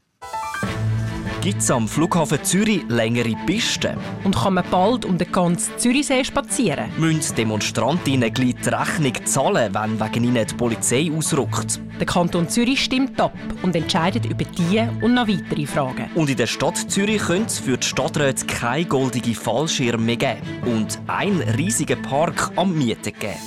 Gibt 1.46 1.62
es 1.62 1.70
am 1.70 1.88
Flughafen 1.88 2.44
Zürich 2.44 2.82
längere 2.90 3.36
Pisten? 3.46 3.98
Und 4.24 4.36
kann 4.36 4.56
man 4.56 4.64
bald 4.72 5.06
um 5.06 5.16
den 5.16 5.32
ganzen 5.32 5.78
Zürichsee 5.78 6.24
spazieren? 6.24 6.90
Müssen 6.98 7.36
Demonstrantinnen 7.36 8.34
gleich 8.34 8.56
die 8.56 8.70
Rechnung 8.70 9.14
zahlen, 9.26 9.72
wenn 9.76 10.00
wegen 10.00 10.24
ihnen 10.24 10.48
die 10.48 10.56
Polizei 10.56 11.12
ausrückt? 11.16 11.80
Der 12.00 12.08
Kanton 12.08 12.50
Zürich 12.50 12.84
stimmt 12.84 13.22
ab 13.22 13.38
und 13.62 13.76
entscheidet 13.76 14.26
über 14.26 14.44
diese 14.44 14.90
und 15.02 15.14
noch 15.14 15.28
weitere 15.28 15.68
Fragen. 15.68 16.10
Und 16.16 16.32
in 16.32 16.38
der 16.38 16.48
Stadt 16.48 16.78
Zürich 16.78 17.22
könnte 17.22 17.46
es 17.46 17.60
für 17.60 17.78
die 17.78 17.86
Stadträte 17.86 18.48
keine 18.48 18.86
goldige 18.86 19.36
Fallschirme 19.36 20.04
mehr 20.04 20.18
geben 20.18 20.42
und 20.66 20.98
einen 21.06 21.42
riesigen 21.42 22.02
Park 22.02 22.54
am 22.56 22.76
Mieten 22.76 23.14
geben. 23.20 23.38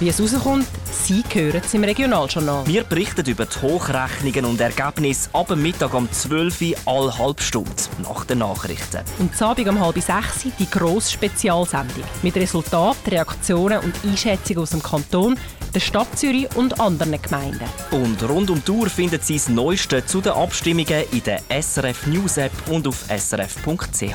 Wie 0.00 0.08
es 0.08 0.20
rauskommt, 0.20 0.64
Sie 0.92 1.24
hören 1.32 1.60
es 1.64 1.74
im 1.74 1.82
Regionaljournal. 1.82 2.64
Wir 2.68 2.84
berichten 2.84 3.26
über 3.26 3.46
die 3.46 3.60
Hochrechnungen 3.60 4.44
und 4.44 4.60
Ergebnisse 4.60 5.28
ab 5.32 5.50
Mittag 5.56 5.92
um 5.92 6.08
12 6.10 6.60
Uhr 6.60 6.74
alle 6.86 7.18
halbe 7.18 7.42
Stunde 7.42 7.72
nach 8.04 8.24
den 8.24 8.38
Nachrichten. 8.38 9.00
Und 9.18 9.36
zu 9.36 9.44
Abend 9.44 9.68
um 9.68 9.80
halb 9.80 10.00
sechs 10.00 10.46
die 10.56 10.70
grosse 10.70 11.14
Spezialsendung 11.14 12.04
mit 12.22 12.36
Resultaten, 12.36 13.10
Reaktionen 13.10 13.80
und 13.80 13.94
Einschätzungen 14.04 14.62
aus 14.62 14.70
dem 14.70 14.84
Kanton, 14.84 15.36
der 15.74 15.80
Stadt 15.80 16.16
Zürich 16.16 16.46
und 16.54 16.80
anderen 16.80 17.20
Gemeinden. 17.20 17.64
Und 17.90 18.22
rund 18.22 18.50
um 18.50 18.62
die 18.64 18.70
Uhr 18.70 18.88
finden 18.88 19.18
Sie 19.20 19.34
das 19.34 19.48
Neueste 19.48 20.06
zu 20.06 20.20
den 20.20 20.32
Abstimmungen 20.32 21.02
in 21.10 21.24
der 21.24 21.40
SRF 21.50 22.06
News 22.06 22.36
App 22.36 22.52
und 22.68 22.86
auf 22.86 23.04
srf.ch. 23.08 24.14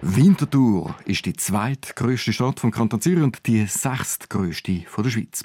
Winterthur 0.00 0.94
ist 1.06 1.26
die 1.26 1.32
zweitgrößte 1.32 2.32
Stadt 2.32 2.60
vom 2.60 2.70
Kanton 2.70 3.00
Zürich 3.00 3.24
und 3.24 3.44
die 3.48 3.66
sechstgrößte 3.66 4.84
von 4.86 5.02
der 5.02 5.10
Schweiz. 5.10 5.44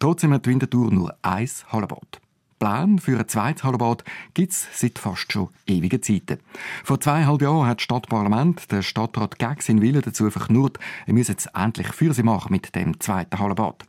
Trotzdem 0.00 0.32
hat 0.32 0.48
Winterthur 0.48 0.90
nur 0.90 1.14
ein 1.22 1.48
Hallenbad. 1.68 2.20
Plan 2.58 2.98
für 2.98 3.18
ein 3.20 3.28
zweites 3.28 3.62
Hallenbad 3.62 4.02
gibt 4.34 4.52
es 4.52 4.66
seit 4.72 4.98
fast 4.98 5.32
schon 5.32 5.50
ewigen 5.68 6.02
Zeiten. 6.02 6.40
Vor 6.82 7.00
zweieinhalb 7.00 7.42
Jahren 7.42 7.68
hat 7.68 7.78
das 7.78 7.84
Stadtparlament 7.84 8.72
der 8.72 8.82
Stadtrat 8.82 9.38
gegen 9.38 9.60
seinen 9.60 9.82
Willen 9.82 10.02
dazu 10.02 10.28
verknurrt, 10.30 10.80
er 11.06 11.14
müsse 11.14 11.32
jetzt 11.32 11.50
endlich 11.54 11.88
für 11.88 12.12
sie 12.12 12.24
machen 12.24 12.50
mit 12.50 12.74
dem 12.74 12.98
zweiten 12.98 13.38
Hallenbad. 13.38 13.84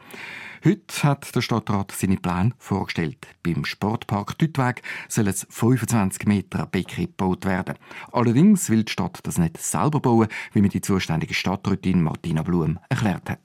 Heute 0.65 1.03
hat 1.03 1.35
der 1.35 1.41
Stadtrat 1.41 1.91
seine 1.91 2.15
Pläne 2.15 2.51
vorgestellt. 2.57 3.27
Beim 3.45 3.65
Sportpark 3.65 4.37
Dütweg 4.37 4.81
soll 5.09 5.27
es 5.27 5.45
25 5.49 6.25
Meter 6.25 6.67
Becken 6.67 7.07
gebaut 7.07 7.45
werden. 7.45 7.75
Allerdings 8.13 8.69
will 8.69 8.85
die 8.85 8.91
Stadt 8.93 9.19
das 9.23 9.37
nicht 9.37 9.57
selber 9.57 9.99
bauen, 9.99 10.29
wie 10.53 10.61
mir 10.61 10.69
die 10.69 10.79
zuständige 10.79 11.33
Stadträtin 11.33 12.01
Martina 12.01 12.43
Blum 12.43 12.79
erklärt 12.87 13.29
hat. 13.29 13.41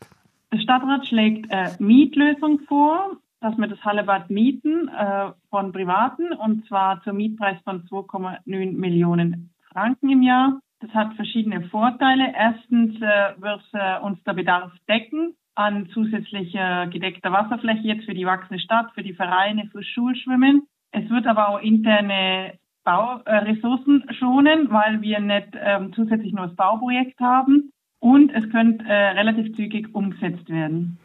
Der 0.53 0.61
Stadtrat 0.61 1.09
schlägt 1.09 1.51
eine 1.51 1.75
Mietlösung 1.81 2.61
vor, 2.69 3.17
dass 3.41 3.59
wir 3.59 3.67
das 3.67 3.85
Hallebad 3.85 4.31
mieten 4.31 4.87
äh, 4.87 5.33
von 5.51 5.73
Privaten 5.73 6.33
und 6.35 6.69
zwar 6.69 7.03
zum 7.03 7.17
Mietpreis 7.17 7.61
von 7.65 7.83
2,9 7.89 8.77
Millionen 8.77 9.51
Franken 9.73 10.11
im 10.11 10.23
Jahr. 10.23 10.61
Das 10.79 10.93
hat 10.93 11.15
verschiedene 11.15 11.69
Vorteile. 11.69 12.33
Erstens 12.33 12.95
äh, 13.03 13.43
wird 13.43 13.65
äh, 13.73 13.99
uns 14.05 14.23
der 14.23 14.35
Bedarf 14.35 14.71
decken 14.89 15.35
an 15.59 15.89
zusätzlicher 15.93 16.87
gedeckter 16.87 17.33
Wasserfläche 17.33 17.89
jetzt 17.89 18.05
für 18.05 18.15
die 18.15 18.27
wachsende 18.27 18.63
Stadt, 18.63 18.93
für 18.95 19.03
die 19.03 19.13
Vereine, 19.13 19.69
für 19.73 19.83
Schulschwimmen. 19.83 20.69
Es 20.93 21.11
wird 21.11 21.27
aber 21.27 21.49
auch 21.49 21.61
interne 21.61 22.55
Bauressourcen 22.85 24.05
schonen, 24.19 24.71
weil 24.71 25.03
wir 25.03 25.19
nicht 25.19 25.49
ähm, 25.61 25.93
zusätzlich 25.95 26.33
nur 26.33 26.47
das 26.47 26.57
Bauprojekt 26.57 27.19
haben. 27.19 27.73
Und 28.01 28.31
es 28.31 28.49
könnte 28.51 28.85
äh, 28.85 29.09
relativ 29.11 29.55
zügig 29.57 29.93
umgesetzt 29.93 30.49
werden. 30.49 30.99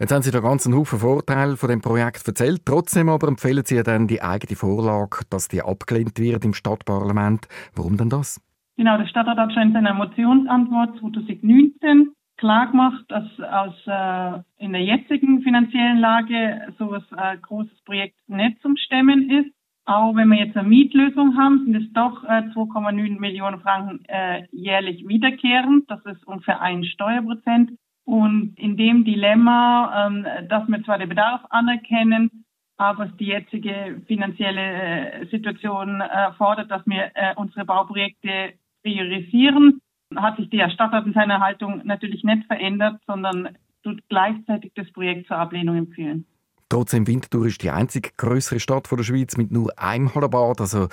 Jetzt 0.00 0.12
haben 0.12 0.22
Sie 0.22 0.32
da 0.32 0.40
ganz 0.40 0.66
einen 0.66 0.76
Haufen 0.76 0.98
Vorteile 0.98 1.56
von 1.56 1.68
dem 1.68 1.80
Projekt 1.80 2.26
erzählt. 2.26 2.62
Trotzdem 2.66 3.08
aber 3.08 3.28
empfehlen 3.28 3.64
Sie 3.64 3.76
ja 3.76 3.84
dann 3.84 4.08
die 4.08 4.20
eigene 4.20 4.56
Vorlage, 4.56 5.20
dass 5.30 5.46
die 5.46 5.62
abgelehnt 5.62 6.18
wird 6.18 6.44
im 6.44 6.54
Stadtparlament. 6.54 7.46
Warum 7.76 7.96
denn 7.96 8.10
das? 8.10 8.40
Genau, 8.76 8.98
der 8.98 9.06
Stadtrat 9.06 9.38
hat 9.38 9.52
schon 9.52 9.62
in 9.62 9.72
seiner 9.72 9.94
Motionsantwort 9.94 10.98
2019 10.98 12.10
klar 12.42 12.66
gemacht, 12.66 13.04
dass 13.06 13.24
aus 13.38 13.74
äh, 13.86 14.64
in 14.64 14.72
der 14.72 14.82
jetzigen 14.82 15.42
finanziellen 15.42 15.98
Lage 15.98 16.74
so 16.76 16.90
ein 16.90 17.02
äh, 17.16 17.38
großes 17.38 17.84
Projekt 17.84 18.16
nicht 18.26 18.60
zum 18.62 18.76
Stemmen 18.76 19.30
ist. 19.30 19.54
Auch 19.84 20.16
wenn 20.16 20.28
wir 20.28 20.44
jetzt 20.44 20.56
eine 20.56 20.68
Mietlösung 20.68 21.36
haben, 21.36 21.64
sind 21.64 21.76
es 21.76 21.92
doch 21.92 22.24
äh, 22.24 22.42
2,9 22.52 23.20
Millionen 23.20 23.60
Franken 23.60 24.04
äh, 24.08 24.44
jährlich 24.50 25.06
wiederkehrend. 25.06 25.88
Das 25.88 26.04
ist 26.04 26.26
ungefähr 26.26 26.60
ein 26.60 26.82
Steuerprozent. 26.82 27.70
Und 28.04 28.54
in 28.56 28.76
dem 28.76 29.04
Dilemma, 29.04 30.08
ähm, 30.08 30.26
dass 30.48 30.66
wir 30.66 30.82
zwar 30.82 30.98
den 30.98 31.10
Bedarf 31.10 31.42
anerkennen, 31.48 32.44
aber 32.76 33.06
die 33.06 33.26
jetzige 33.26 34.02
finanzielle 34.08 35.12
äh, 35.12 35.26
Situation 35.26 36.00
äh, 36.00 36.32
fordert, 36.32 36.72
dass 36.72 36.84
wir 36.86 37.12
äh, 37.14 37.34
unsere 37.36 37.64
Bauprojekte 37.64 38.54
priorisieren, 38.82 39.80
hat 40.16 40.36
sich 40.36 40.50
der 40.50 40.70
Stadtrat 40.70 41.06
in 41.06 41.12
seiner 41.12 41.40
Haltung 41.40 41.82
natürlich 41.84 42.24
nicht 42.24 42.46
verändert, 42.46 43.00
sondern 43.06 43.50
tut 43.82 44.00
gleichzeitig 44.08 44.72
das 44.74 44.90
Projekt 44.92 45.26
zur 45.26 45.36
Ablehnung 45.36 45.76
empfehlen. 45.76 46.26
Trotzdem, 46.72 47.06
Winterthur 47.06 47.46
ist 47.46 47.62
die 47.62 47.70
einzige 47.70 48.08
größere 48.16 48.58
Stadt 48.58 48.90
der 48.90 49.02
Schweiz 49.02 49.36
mit 49.36 49.52
nur 49.52 49.78
einem 49.78 50.14
Hallenbad. 50.14 50.58
Also 50.58 50.88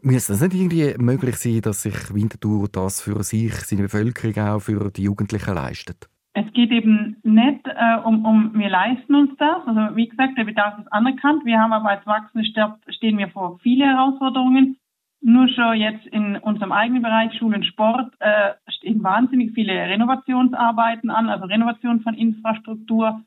müsste 0.00 0.34
es 0.34 0.40
nicht 0.40 0.54
irgendwie 0.54 0.94
möglich 0.96 1.34
sein, 1.36 1.60
dass 1.60 1.82
sich 1.82 2.14
Winterthur 2.14 2.68
das 2.70 3.00
für 3.02 3.20
sich, 3.24 3.52
seine 3.52 3.82
Bevölkerung 3.82 4.38
auch 4.38 4.60
für 4.60 4.92
die 4.92 5.02
Jugendlichen 5.02 5.54
leistet? 5.54 6.08
Es 6.34 6.52
geht 6.52 6.70
eben 6.70 7.16
nicht 7.24 7.66
äh, 7.66 7.96
um, 8.04 8.24
um, 8.24 8.52
wir 8.54 8.68
leisten 8.68 9.14
uns 9.16 9.30
das. 9.38 9.66
Also 9.66 9.96
wie 9.96 10.08
gesagt, 10.08 10.38
der 10.38 10.44
Bedarf 10.44 10.78
ist 10.78 10.92
anerkannt. 10.92 11.44
Wir 11.44 11.58
haben 11.58 11.72
aber 11.72 11.90
als 11.90 12.06
wachsende 12.06 12.46
Stadt 12.46 12.78
stehen 12.90 13.18
wir 13.18 13.28
vor 13.28 13.58
viele 13.60 13.86
Herausforderungen. 13.86 14.76
Nur 15.26 15.48
schon 15.48 15.78
jetzt 15.78 16.06
in 16.08 16.36
unserem 16.36 16.70
eigenen 16.70 17.02
Bereich 17.02 17.32
Schule 17.38 17.56
und 17.56 17.64
Sport 17.64 18.12
äh, 18.18 18.50
stehen 18.68 19.02
wahnsinnig 19.02 19.52
viele 19.54 19.72
Renovationsarbeiten 19.72 21.08
an, 21.08 21.30
also 21.30 21.46
Renovation 21.46 22.02
von 22.02 22.12
Infrastruktur. 22.12 23.22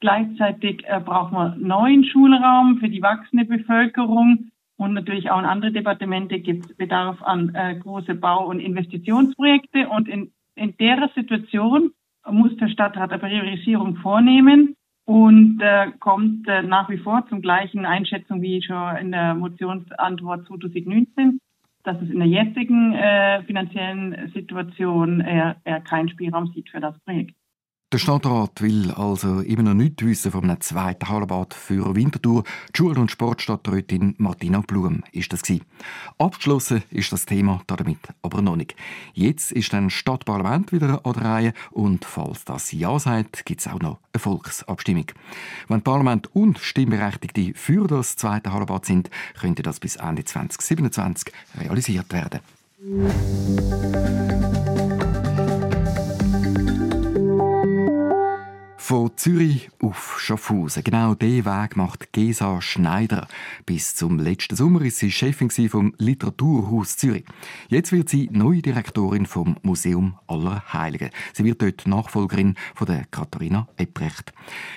Gleichzeitig 0.00 0.84
äh, 0.86 1.00
braucht 1.00 1.32
man 1.32 1.58
neuen 1.62 2.04
Schulraum 2.04 2.76
für 2.76 2.90
die 2.90 3.00
wachsende 3.00 3.46
Bevölkerung 3.46 4.50
und 4.76 4.92
natürlich 4.92 5.30
auch 5.30 5.38
in 5.38 5.46
andere 5.46 5.72
Departemente 5.72 6.40
gibt 6.40 6.66
es 6.66 6.76
Bedarf 6.76 7.22
an 7.22 7.54
äh, 7.54 7.74
große 7.76 8.16
Bau- 8.16 8.46
und 8.46 8.60
Investitionsprojekte. 8.60 9.88
Und 9.88 10.08
in, 10.08 10.32
in 10.56 10.76
der 10.76 11.08
Situation 11.14 11.92
muss 12.28 12.54
der 12.58 12.68
Stadtrat 12.68 13.12
eine 13.12 13.18
Priorisierung 13.18 13.96
vornehmen 13.96 14.76
und 15.10 15.60
äh, 15.60 15.90
kommt 15.98 16.46
äh, 16.46 16.62
nach 16.62 16.88
wie 16.88 16.98
vor 16.98 17.26
zum 17.28 17.42
gleichen 17.42 17.84
Einschätzung 17.84 18.42
wie 18.42 18.62
schon 18.62 18.96
in 18.96 19.10
der 19.10 19.34
Motionsantwort 19.34 20.46
2019, 20.46 21.40
dass 21.82 22.00
es 22.00 22.10
in 22.10 22.20
der 22.20 22.28
jetzigen 22.28 22.94
äh, 22.94 23.42
finanziellen 23.42 24.30
Situation 24.32 25.20
er, 25.20 25.56
er 25.64 25.80
keinen 25.80 26.10
Spielraum 26.10 26.46
sieht 26.54 26.70
für 26.70 26.78
das 26.78 26.96
Projekt. 27.00 27.34
Der 27.92 27.98
Stadtrat 27.98 28.62
will 28.62 28.92
also 28.92 29.40
immer 29.40 29.64
noch 29.64 29.74
nichts 29.74 30.04
wissen 30.04 30.30
von 30.30 30.44
einem 30.44 30.60
zweiten 30.60 31.08
Hallenbad 31.08 31.54
für 31.54 31.96
Winterthur. 31.96 32.44
Die 32.72 32.76
Schul- 32.76 32.96
und 32.96 33.10
Sportstadträtin 33.10 34.14
Martina 34.16 34.60
Blum 34.60 35.02
ist 35.10 35.32
das. 35.32 35.42
Abgeschlossen 36.16 36.84
ist 36.92 37.10
das 37.10 37.26
Thema 37.26 37.62
damit 37.66 37.98
aber 38.22 38.42
noch 38.42 38.54
nicht. 38.54 38.76
Jetzt 39.12 39.50
ist 39.50 39.74
ein 39.74 39.90
Stadtparlament 39.90 40.70
wieder 40.70 41.04
an 41.04 41.12
der 41.14 41.24
Reihe 41.24 41.52
und 41.72 42.04
falls 42.04 42.44
das 42.44 42.70
Ja 42.70 42.96
sagt, 43.00 43.44
gibt 43.44 43.60
es 43.60 43.66
auch 43.66 43.80
noch 43.80 43.98
eine 44.12 44.20
Volksabstimmung. 44.20 45.06
Wenn 45.66 45.82
Parlament 45.82 46.32
und 46.32 46.60
Stimmberechtigte 46.60 47.54
für 47.54 47.88
das 47.88 48.14
zweite 48.14 48.52
Hallenbad 48.52 48.86
sind, 48.86 49.10
könnte 49.40 49.64
das 49.64 49.80
bis 49.80 49.96
Ende 49.96 50.24
2027 50.24 51.34
realisiert 51.58 52.12
werden. 52.12 52.38
Zürich 59.20 59.68
auf 59.82 60.18
Schaffhausen. 60.18 60.82
Genau 60.82 61.14
diesen 61.14 61.44
Weg 61.44 61.76
macht 61.76 62.10
Gesa 62.14 62.62
Schneider. 62.62 63.28
Bis 63.66 63.94
zum 63.94 64.18
letzten 64.18 64.56
Sommer 64.56 64.80
war 64.80 64.88
sie 64.88 65.12
Chefin 65.12 65.50
vom 65.68 65.92
Literaturhaus 65.98 66.96
Zürich. 66.96 67.26
Jetzt 67.68 67.92
wird 67.92 68.08
sie 68.08 68.30
neue 68.32 68.62
Direktorin 68.62 69.26
vom 69.26 69.58
Museum 69.60 70.18
aller 70.26 70.64
Heiligen. 70.72 71.10
Sie 71.34 71.44
wird 71.44 71.60
dort 71.60 71.86
Nachfolgerin 71.86 72.54
von 72.74 72.86
der 72.86 73.04
Katharina 73.10 73.68
Ebrecht. 73.76 74.32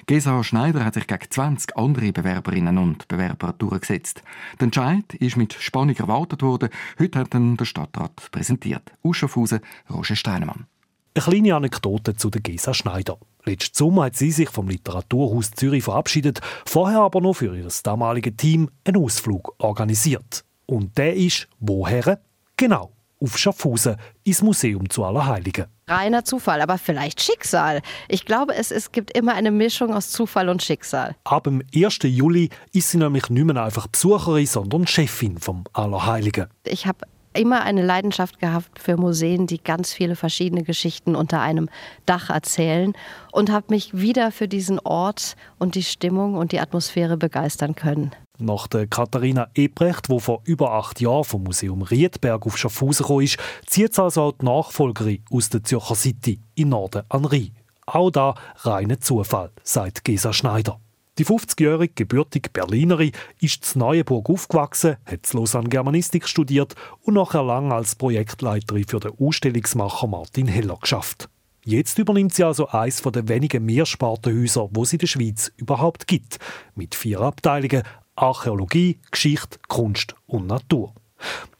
Gesa 0.07 0.43
Schneider 0.43 0.83
hat 0.83 0.95
sich 0.95 1.07
gegen 1.07 1.31
20 1.31 1.77
andere 1.77 2.11
Bewerberinnen 2.11 2.77
und 2.77 3.07
Bewerber 3.07 3.53
durchgesetzt. 3.57 4.23
Der 4.59 4.65
Entscheid 4.65 5.13
ist 5.13 5.37
mit 5.37 5.53
Spannung 5.53 5.95
erwartet 5.95 6.41
worden. 6.41 6.67
Heute 6.99 7.19
hat 7.19 7.33
dann 7.33 7.55
der 7.55 7.63
Stadtrat 7.63 8.29
präsentiert. 8.33 8.91
Aus 9.03 9.15
Schaffhausen, 9.15 9.61
Roger 9.89 10.17
Steinemann. 10.17 10.65
Eine 11.15 11.25
kleine 11.25 11.55
Anekdote 11.55 12.15
zu 12.15 12.31
der 12.31 12.41
Gesa 12.41 12.73
Schneider. 12.73 13.19
Letzten 13.45 13.77
Sommer 13.77 14.05
hat 14.05 14.15
sie 14.15 14.31
sich 14.31 14.49
vom 14.49 14.67
Literaturhaus 14.67 15.51
Zürich 15.51 15.83
verabschiedet, 15.83 16.41
vorher 16.65 17.01
aber 17.01 17.21
noch 17.21 17.35
für 17.35 17.55
ihr 17.55 17.67
damaliges 17.83 18.33
Team 18.35 18.71
einen 18.83 18.97
Ausflug 18.97 19.53
organisiert. 19.59 20.43
Und 20.65 20.97
der 20.97 21.15
ist 21.15 21.47
woher? 21.59 22.19
Genau, 22.57 22.93
auf 23.21 23.37
Schaffhausen, 23.37 23.97
ins 24.23 24.41
Museum 24.41 24.89
zu 24.89 25.03
Allerheiligen. 25.03 25.65
Reiner 25.87 26.25
Zufall, 26.25 26.61
aber 26.61 26.79
vielleicht 26.79 27.21
Schicksal. 27.21 27.83
Ich 28.07 28.25
glaube, 28.25 28.55
es, 28.55 28.71
es 28.71 28.91
gibt 28.91 29.15
immer 29.15 29.35
eine 29.35 29.51
Mischung 29.51 29.93
aus 29.93 30.09
Zufall 30.09 30.49
und 30.49 30.63
Schicksal. 30.63 31.15
Ab 31.25 31.43
dem 31.43 31.61
1. 31.75 31.99
Juli 32.05 32.49
ist 32.71 32.89
sie 32.89 32.97
nämlich 32.97 33.29
nicht 33.29 33.45
mehr 33.45 33.63
einfach 33.63 33.85
Besucherin, 33.85 34.47
sondern 34.47 34.87
Chefin 34.87 35.37
vom 35.37 35.65
Allerheiligen. 35.73 36.47
Ich 36.63 36.87
habe 36.87 37.05
immer 37.33 37.63
eine 37.63 37.83
Leidenschaft 37.83 38.39
gehabt 38.39 38.79
für 38.79 38.97
Museen, 38.97 39.47
die 39.47 39.61
ganz 39.61 39.93
viele 39.93 40.15
verschiedene 40.15 40.63
Geschichten 40.63 41.15
unter 41.15 41.41
einem 41.41 41.69
Dach 42.05 42.29
erzählen 42.29 42.93
und 43.31 43.51
habe 43.51 43.67
mich 43.69 43.97
wieder 43.97 44.31
für 44.31 44.47
diesen 44.47 44.79
Ort 44.79 45.35
und 45.59 45.75
die 45.75 45.83
Stimmung 45.83 46.35
und 46.35 46.51
die 46.51 46.59
Atmosphäre 46.59 47.17
begeistern 47.17 47.75
können. 47.75 48.11
Nach 48.39 48.67
der 48.67 48.87
Katharina 48.87 49.47
Ebrecht, 49.53 50.09
die 50.09 50.19
vor 50.19 50.41
über 50.45 50.71
acht 50.71 50.99
Jahren 50.99 51.23
vom 51.23 51.43
Museum 51.43 51.83
Riedberg 51.83 52.45
auf 52.45 52.57
Schaffhausen 52.57 53.03
gekommen 53.03 53.25
ist, 53.25 53.37
zieht 53.67 53.97
also 53.99 54.21
auch 54.23 54.31
die 54.33 54.45
Nachfolgerin 54.45 55.23
aus 55.31 55.49
der 55.49 55.63
Zürcher 55.63 55.95
City 55.95 56.39
in 56.55 56.69
Norden 56.69 57.03
an 57.09 57.25
Rhein. 57.25 57.51
Auch 57.85 58.09
da 58.09 58.33
reiner 58.61 58.99
Zufall, 58.99 59.51
sagt 59.63 60.03
Gesa 60.03 60.33
Schneider. 60.33 60.79
Die 61.19 61.25
50-jährige 61.25 61.93
gebürtige 61.93 62.49
Berlinerin 62.49 63.11
ist 63.39 63.75
in 63.75 63.79
Neuenburg 63.79 64.31
aufgewachsen, 64.31 64.97
hat 65.05 65.31
in 65.31 65.39
Lausanne 65.39 65.69
Germanistik 65.69 66.27
studiert 66.27 66.73
und 67.01 67.13
nachher 67.13 67.43
lang 67.43 67.71
als 67.71 67.95
Projektleiterin 67.95 68.87
für 68.87 68.99
den 68.99 69.11
Ausstellungsmacher 69.19 70.07
Martin 70.07 70.47
Heller 70.47 70.77
geschafft. 70.81 71.29
Jetzt 71.65 71.99
übernimmt 71.99 72.33
sie 72.33 72.43
also 72.43 72.67
eines 72.69 73.03
der 73.03 73.27
wenigen 73.27 73.63
Mehrspartenhäuser, 73.63 74.69
wo 74.71 74.83
es 74.83 74.93
in 74.93 74.99
der 74.99 75.07
Schweiz 75.07 75.51
überhaupt 75.55 76.07
gibt, 76.07 76.39
mit 76.73 76.95
vier 76.95 77.21
Abteilungen 77.21 77.83
Archäologie, 78.15 78.99
Geschichte, 79.11 79.59
Kunst 79.67 80.15
und 80.25 80.47
Natur. 80.47 80.95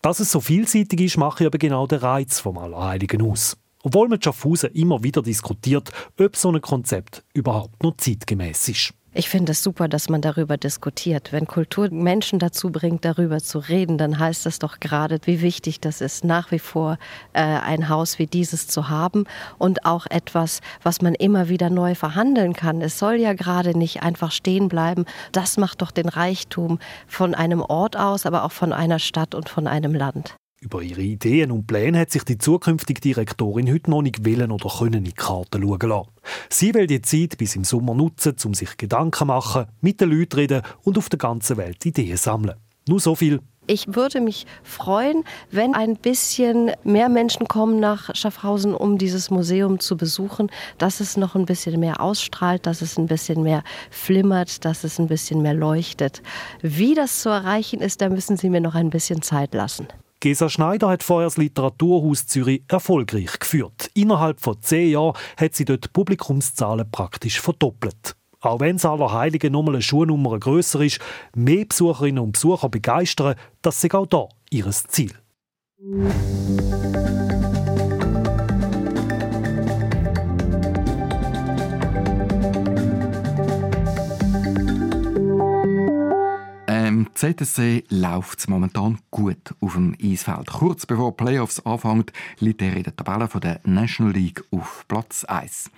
Dass 0.01 0.19
es 0.19 0.31
so 0.31 0.41
vielseitig 0.41 0.99
ist, 0.99 1.17
mache 1.17 1.45
aber 1.45 1.59
genau 1.59 1.85
den 1.85 1.99
Reiz 1.99 2.39
vom 2.39 2.57
Allerheiligen 2.57 3.21
aus. 3.21 3.55
Obwohl 3.83 4.07
man 4.07 4.21
Schaffhausen 4.21 4.71
immer 4.71 5.03
wieder 5.03 5.21
diskutiert, 5.21 5.91
ob 6.19 6.35
so 6.35 6.51
ein 6.51 6.61
Konzept 6.61 7.23
überhaupt 7.33 7.83
noch 7.83 7.97
zeitgemäß 7.97 8.69
ist. 8.69 8.93
Ich 9.15 9.29
finde 9.29 9.51
es 9.51 9.61
super, 9.61 9.87
dass 9.87 10.09
man 10.09 10.21
darüber 10.21 10.57
diskutiert. 10.57 11.31
Wenn 11.31 11.45
Kultur 11.45 11.89
Menschen 11.91 12.39
dazu 12.39 12.71
bringt, 12.71 13.05
darüber 13.05 13.37
zu 13.37 13.59
reden, 13.59 13.99
dann 13.99 14.17
heißt 14.17 14.47
das 14.47 14.57
doch 14.57 14.79
gerade, 14.79 15.19
wie 15.25 15.41
wichtig 15.41 15.79
das 15.79 16.01
ist, 16.01 16.23
nach 16.23 16.49
wie 16.51 16.57
vor 16.57 16.97
äh, 17.33 17.41
ein 17.41 17.89
Haus 17.89 18.17
wie 18.17 18.25
dieses 18.25 18.67
zu 18.67 18.89
haben 18.89 19.25
und 19.59 19.85
auch 19.85 20.07
etwas, 20.09 20.61
was 20.81 21.01
man 21.03 21.13
immer 21.13 21.47
wieder 21.47 21.69
neu 21.69 21.93
verhandeln 21.93 22.53
kann. 22.53 22.81
Es 22.81 22.97
soll 22.97 23.15
ja 23.15 23.33
gerade 23.33 23.77
nicht 23.77 24.01
einfach 24.01 24.31
stehen 24.31 24.67
bleiben. 24.67 25.05
Das 25.31 25.57
macht 25.57 25.83
doch 25.83 25.91
den 25.91 26.09
Reichtum 26.09 26.79
von 27.05 27.35
einem 27.35 27.61
Ort 27.61 27.95
aus, 27.95 28.25
aber 28.25 28.43
auch 28.43 28.51
von 28.51 28.73
einer 28.73 28.97
Stadt 28.97 29.35
und 29.35 29.47
von 29.47 29.67
einem 29.67 29.93
Land. 29.93 30.35
Über 30.63 30.81
ihre 30.81 31.01
Ideen 31.01 31.51
und 31.51 31.67
Pläne 31.67 31.99
hat 31.99 32.11
sich 32.11 32.23
die 32.23 32.37
zukünftige 32.37 33.01
Direktorin 33.01 33.69
heute 33.69 33.91
noch 33.91 34.01
nicht 34.01 34.23
willen 34.23 34.49
oder 34.49 34.69
können 34.69 34.93
in 34.93 35.03
die 35.03 35.11
Karten 35.11 35.61
schauen 35.61 35.89
lassen. 35.89 36.09
Sie 36.49 36.73
will 36.73 36.87
die 36.87 37.01
Zeit 37.01 37.37
bis 37.37 37.57
im 37.57 37.65
Sommer 37.65 37.93
nutzen, 37.93 38.37
um 38.45 38.53
sich 38.53 38.77
Gedanken 38.77 39.11
zu 39.11 39.25
machen, 39.25 39.65
mit 39.81 39.99
den 39.99 40.11
Leuten 40.11 40.37
reden 40.37 40.61
und 40.83 40.97
auf 40.97 41.09
der 41.09 41.19
ganzen 41.19 41.57
Welt 41.57 41.85
Ideen 41.85 42.15
sammeln. 42.15 42.55
Nur 42.87 43.01
so 43.01 43.13
viel. 43.13 43.41
Ich 43.67 43.93
würde 43.93 44.21
mich 44.21 44.45
freuen, 44.63 45.25
wenn 45.51 45.75
ein 45.75 45.97
bisschen 45.97 46.71
mehr 46.85 47.09
Menschen 47.09 47.45
kommen 47.49 47.81
nach 47.81 48.15
Schaffhausen, 48.15 48.73
um 48.73 48.97
dieses 48.97 49.31
Museum 49.31 49.81
zu 49.81 49.97
besuchen, 49.97 50.49
dass 50.77 51.01
es 51.01 51.17
noch 51.17 51.35
ein 51.35 51.45
bisschen 51.45 51.77
mehr 51.77 51.99
ausstrahlt, 51.99 52.65
dass 52.65 52.81
es 52.81 52.97
ein 52.97 53.07
bisschen 53.07 53.43
mehr 53.43 53.65
flimmert, 53.89 54.63
dass 54.63 54.85
es 54.85 54.97
ein 54.97 55.07
bisschen 55.07 55.41
mehr 55.41 55.55
leuchtet. 55.55 56.21
Wie 56.61 56.93
das 56.93 57.21
zu 57.21 57.27
erreichen 57.27 57.81
ist, 57.81 57.99
da 57.99 58.07
müssen 58.07 58.37
Sie 58.37 58.49
mir 58.49 58.61
noch 58.61 58.75
ein 58.75 58.89
bisschen 58.89 59.21
Zeit 59.21 59.53
lassen. 59.53 59.87
Gesa 60.23 60.47
Schneider 60.47 60.87
hat 60.87 61.03
vorher 61.03 61.27
das 61.27 61.35
Literaturhaus 61.35 62.27
Zürich 62.27 62.63
erfolgreich 62.69 63.39
geführt. 63.39 63.91
Innerhalb 63.93 64.39
von 64.39 64.55
zehn 64.61 64.91
Jahren 64.91 65.17
hat 65.35 65.53
sie 65.53 65.65
dort 65.65 65.91
Publikumszahlen 65.91 66.89
praktisch 66.89 67.41
verdoppelt. 67.41 68.15
Auch 68.39 68.61
wenn 68.61 68.77
das 68.77 68.85
Allerheiligen 68.85 69.51
nochmal 69.51 69.75
eine 69.75 69.81
Schuhnummer 69.81 70.39
grösser 70.39 70.79
ist, 70.79 71.01
mehr 71.35 71.65
Besucherinnen 71.65 72.23
und 72.23 72.31
Besucher 72.31 72.69
begeistern, 72.69 73.35
das 73.61 73.83
ist 73.83 73.93
auch 73.93 74.05
da 74.05 74.29
ihr 74.49 74.71
Ziel. 74.71 75.11
ZSC 87.13 87.83
läuft 87.89 88.39
es 88.39 88.47
momentan 88.47 88.99
gut 89.11 89.55
auf 89.61 89.73
dem 89.73 89.95
Eisfeld. 90.01 90.47
Kurz 90.47 90.85
bevor 90.85 91.11
die 91.11 91.23
Playoffs 91.23 91.59
anfangen, 91.65 92.05
liegt 92.39 92.61
er 92.61 92.75
in 92.75 92.83
der 92.83 92.95
Tabelle 92.95 93.27
der 93.39 93.61
National 93.63 94.13
League 94.13 94.43
auf 94.51 94.85
Platz 94.87 95.23
1. 95.23 95.71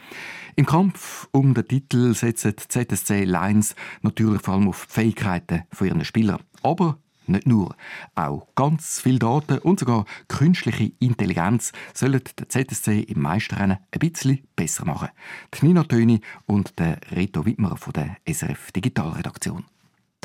Im 0.55 0.65
Kampf 0.65 1.27
um 1.31 1.53
den 1.53 1.67
Titel 1.67 2.13
setzen 2.13 2.55
ZSC 2.57 3.23
Lions 3.23 3.75
natürlich 4.01 4.41
vor 4.41 4.55
allem 4.55 4.67
auf 4.67 4.87
die 4.87 4.93
Fähigkeiten 4.93 5.63
von 5.71 5.87
ihren 5.87 6.05
Spielern. 6.05 6.41
Aber 6.63 6.97
nicht 7.27 7.47
nur. 7.47 7.75
Auch 8.15 8.47
ganz 8.55 9.01
viele 9.01 9.19
Daten 9.19 9.57
und 9.59 9.79
sogar 9.79 10.05
künstliche 10.27 10.91
Intelligenz 10.99 11.71
sollen 11.93 12.21
den 12.21 12.49
ZSC 12.49 13.01
im 13.01 13.21
Meisterrennen 13.21 13.77
ein 13.91 13.99
bisschen 13.99 14.47
besser 14.55 14.85
machen. 14.85 15.09
Die 15.53 15.65
Nina 15.65 15.83
Töni 15.83 16.21
und 16.45 16.77
der 16.79 16.99
Reto 17.11 17.45
Wittmer 17.45 17.77
von 17.77 17.93
der 17.93 18.17
SRF 18.25 18.71
Digitalredaktion. 18.71 19.65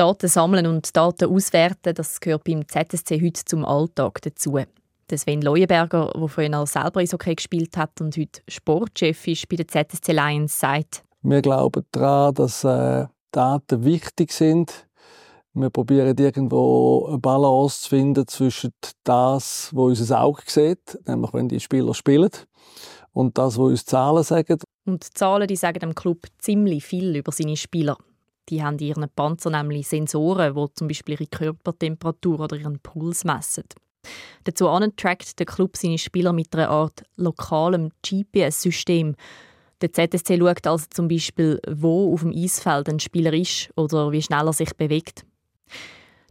Daten 0.00 0.28
sammeln 0.28 0.66
und 0.66 0.96
Daten 0.96 1.28
auswerten, 1.28 1.92
das 1.94 2.20
gehört 2.20 2.44
beim 2.44 2.66
ZSC 2.66 3.20
heute 3.20 3.44
zum 3.44 3.66
Alltag 3.66 4.22
dazu. 4.22 4.58
Der 5.10 5.18
Sven 5.18 5.42
Leuenberger, 5.42 6.10
der 6.18 6.28
vorhin 6.28 6.54
selber 6.64 7.00
Eishockey 7.00 7.34
gespielt 7.34 7.76
hat 7.76 8.00
und 8.00 8.16
heute 8.16 8.40
Sportchef 8.48 9.28
ist 9.28 9.46
bei 9.50 9.56
der 9.56 9.68
ZSC 9.68 10.12
Lions, 10.12 10.58
sagt, 10.58 11.04
wir 11.20 11.42
glauben 11.42 11.84
daran, 11.92 12.32
dass 12.32 12.64
äh, 12.64 13.08
Daten 13.30 13.84
wichtig 13.84 14.32
sind. 14.32 14.88
Wir 15.52 15.68
probieren 15.68 16.16
irgendwo 16.16 17.04
eine 17.06 17.18
Balance 17.18 17.82
zu 17.82 17.90
finden 17.90 18.26
zwischen 18.26 18.72
das, 19.04 19.68
was 19.74 20.00
unser 20.00 20.22
Auge 20.22 20.44
sieht, 20.46 20.98
nämlich 21.06 21.34
wenn 21.34 21.48
die 21.50 21.60
Spieler 21.60 21.92
spielen, 21.92 22.30
und 23.12 23.36
das, 23.36 23.58
was 23.58 23.66
uns 23.66 23.84
Zahlen 23.84 24.24
sagen. 24.24 24.60
Und 24.86 25.04
die 25.04 25.10
Zahlen 25.10 25.46
die 25.46 25.56
sagen 25.56 25.80
dem 25.80 25.94
Club 25.94 26.24
ziemlich 26.38 26.86
viel 26.86 27.16
über 27.16 27.32
seine 27.32 27.58
Spieler. 27.58 27.98
Die 28.50 28.62
haben 28.62 28.78
in 28.78 28.88
ihren 28.88 29.08
Panzer 29.08 29.50
nämlich 29.50 29.86
Sensoren, 29.86 30.54
die 30.54 30.74
zum 30.74 30.88
Beispiel 30.88 31.14
ihre 31.14 31.26
Körpertemperatur 31.26 32.40
oder 32.40 32.56
ihren 32.56 32.80
Puls 32.80 33.24
messen. 33.24 33.64
Dazu 34.44 34.66
trackt 34.96 35.38
der 35.38 35.46
Club 35.46 35.76
seine 35.76 35.98
Spieler 35.98 36.32
mit 36.32 36.54
einer 36.54 36.70
Art 36.70 37.02
lokalem 37.16 37.90
GPS-System. 38.02 39.14
Der 39.80 39.92
ZSC 39.92 40.38
schaut 40.38 40.66
also 40.66 40.86
zum 40.90 41.08
Beispiel, 41.08 41.60
wo 41.68 42.12
auf 42.12 42.20
dem 42.20 42.32
Eisfeld 42.32 42.88
ein 42.88 43.00
Spieler 43.00 43.32
ist 43.32 43.70
oder 43.76 44.10
wie 44.12 44.22
schnell 44.22 44.46
er 44.46 44.52
sich 44.52 44.74
bewegt. 44.76 45.24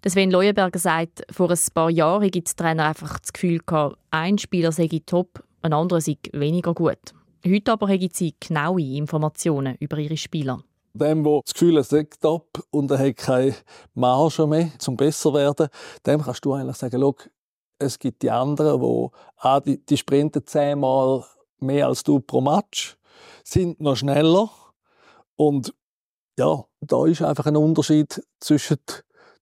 Sven 0.06 0.32
Leuenberger 0.32 0.80
sagt, 0.80 1.24
vor 1.32 1.50
ein 1.50 1.60
paar 1.74 1.90
Jahren 1.90 2.32
gibt 2.32 2.48
es 2.48 2.56
Trainer 2.56 2.86
einfach 2.86 3.20
das 3.20 3.34
Gefühl, 3.34 3.60
gehabt, 3.66 3.98
ein 4.12 4.38
Spieler 4.38 4.72
sei 4.72 4.90
top, 5.06 5.44
ein 5.62 5.74
anderer 5.74 6.00
sei 6.02 6.18
weniger 6.32 6.74
gut. 6.74 7.14
Heute 7.46 7.72
aber 7.72 7.88
haben 7.90 8.10
sie 8.12 8.34
genaue 8.40 8.82
Informationen 8.82 9.76
über 9.80 9.98
ihre 9.98 10.18
Spieler. 10.18 10.64
Dem, 10.94 11.24
der 11.24 11.42
das 11.46 11.54
Gefühl 11.54 11.78
hat, 11.78 11.92
er 11.94 12.10
top 12.10 12.64
und 12.72 12.92
er 12.92 13.00
hat 13.00 13.18
keine 13.18 13.56
Marge 13.94 14.48
mehr, 14.48 14.70
zum 14.80 14.98
besser 14.98 15.34
werden, 15.34 15.68
dem 16.06 16.22
kannst 16.22 16.44
du 16.44 16.54
eigentlich 16.54 16.78
sagen, 16.78 17.00
schau, 17.00 17.16
es 17.78 17.98
gibt 17.98 18.22
die 18.22 18.32
anderen, 18.32 18.82
die, 18.82 19.08
ah, 19.38 19.60
die, 19.60 19.84
die 19.86 19.98
sprinten 19.98 20.46
zehnmal 20.46 21.24
mehr 21.60 21.88
als 21.88 22.04
du 22.04 22.20
pro 22.20 22.42
Match, 22.42 22.98
sind 23.44 23.80
noch 23.80 23.96
schneller 23.96 24.50
und 25.36 25.74
ja, 26.38 26.64
da 26.82 27.06
ist 27.06 27.22
einfach 27.22 27.46
ein 27.46 27.58
Unterschied 27.58 28.22
zwischen 28.40 28.78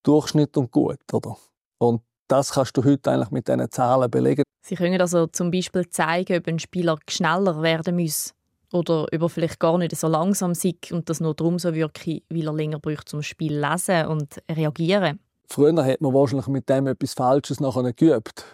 Durchschnitt 0.04 0.58
und 0.58 0.72
gut, 0.72 1.14
oder? 1.14 1.38
Und 1.78 2.02
das 2.28 2.52
kannst 2.52 2.76
du 2.76 2.84
heute 2.84 3.12
eigentlich 3.12 3.32
mit 3.32 3.48
diesen 3.48 3.70
Zahlen 3.72 4.10
belegen. 4.10 4.44
Sie 4.66 4.76
können 4.76 5.00
also 5.00 5.28
zum 5.28 5.52
Beispiel 5.52 5.90
zeigen, 5.90 6.38
ob 6.38 6.48
ein 6.48 6.60
Spieler 6.60 6.98
schneller 7.08 7.62
werden 7.62 7.96
muss 7.96 8.34
oder 8.72 9.04
ob 9.04 9.22
er 9.22 9.30
vielleicht 9.30 9.60
gar 9.60 9.78
nicht 9.78 9.96
so 9.96 10.08
langsam 10.08 10.52
ist 10.52 10.92
und 10.92 11.10
das 11.10 11.20
nur 11.20 11.34
darum 11.34 11.60
so 11.60 11.74
wirkt, 11.74 12.08
weil 12.08 12.48
er 12.48 12.54
länger 12.54 12.80
braucht 12.80 13.10
zum 13.10 13.22
Spiel 13.22 13.60
lesen 13.60 14.08
und 14.08 14.42
reagieren. 14.50 15.20
Früher 15.50 15.86
hat 15.86 16.02
man 16.02 16.14
wahrscheinlich 16.14 16.48
mit 16.48 16.68
dem 16.68 16.88
etwas 16.88 17.14
Falsches 17.14 17.60
nachher 17.60 17.94
geübt 17.94 18.46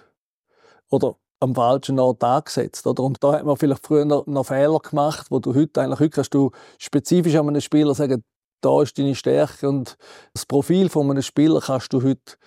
oder 0.90 1.16
am 1.40 1.56
falschen 1.56 2.00
Ort 2.00 2.24
angesetzt. 2.24 2.88
Oder? 2.88 3.04
Und 3.04 3.24
da 3.24 3.34
hat 3.34 3.46
man 3.46 3.58
vielleicht 3.58 3.86
früher 3.86 4.06
noch, 4.06 4.26
noch 4.28 4.46
Fehler 4.46 4.80
gemacht, 4.80 5.28
wo 5.30 5.40
du 5.40 5.54
heute 5.54 5.82
eigentlich 5.82 6.00
heute 6.00 6.10
kannst 6.10 6.34
du 6.34 6.52
spezifisch 6.80 7.36
an 7.36 7.50
einem 7.50 7.62
Spieler 7.62 7.94
sagen, 7.94 8.24
da 8.62 8.82
ist 8.82 8.98
deine 8.98 9.14
Stärke 9.14 9.68
und 9.68 9.98
das 10.34 10.46
Profil 10.46 10.90
von 10.90 11.10
einem 11.12 11.22
Spieler 11.22 11.60
kannst 11.60 11.92
du 11.92 12.02
heute 12.02 12.38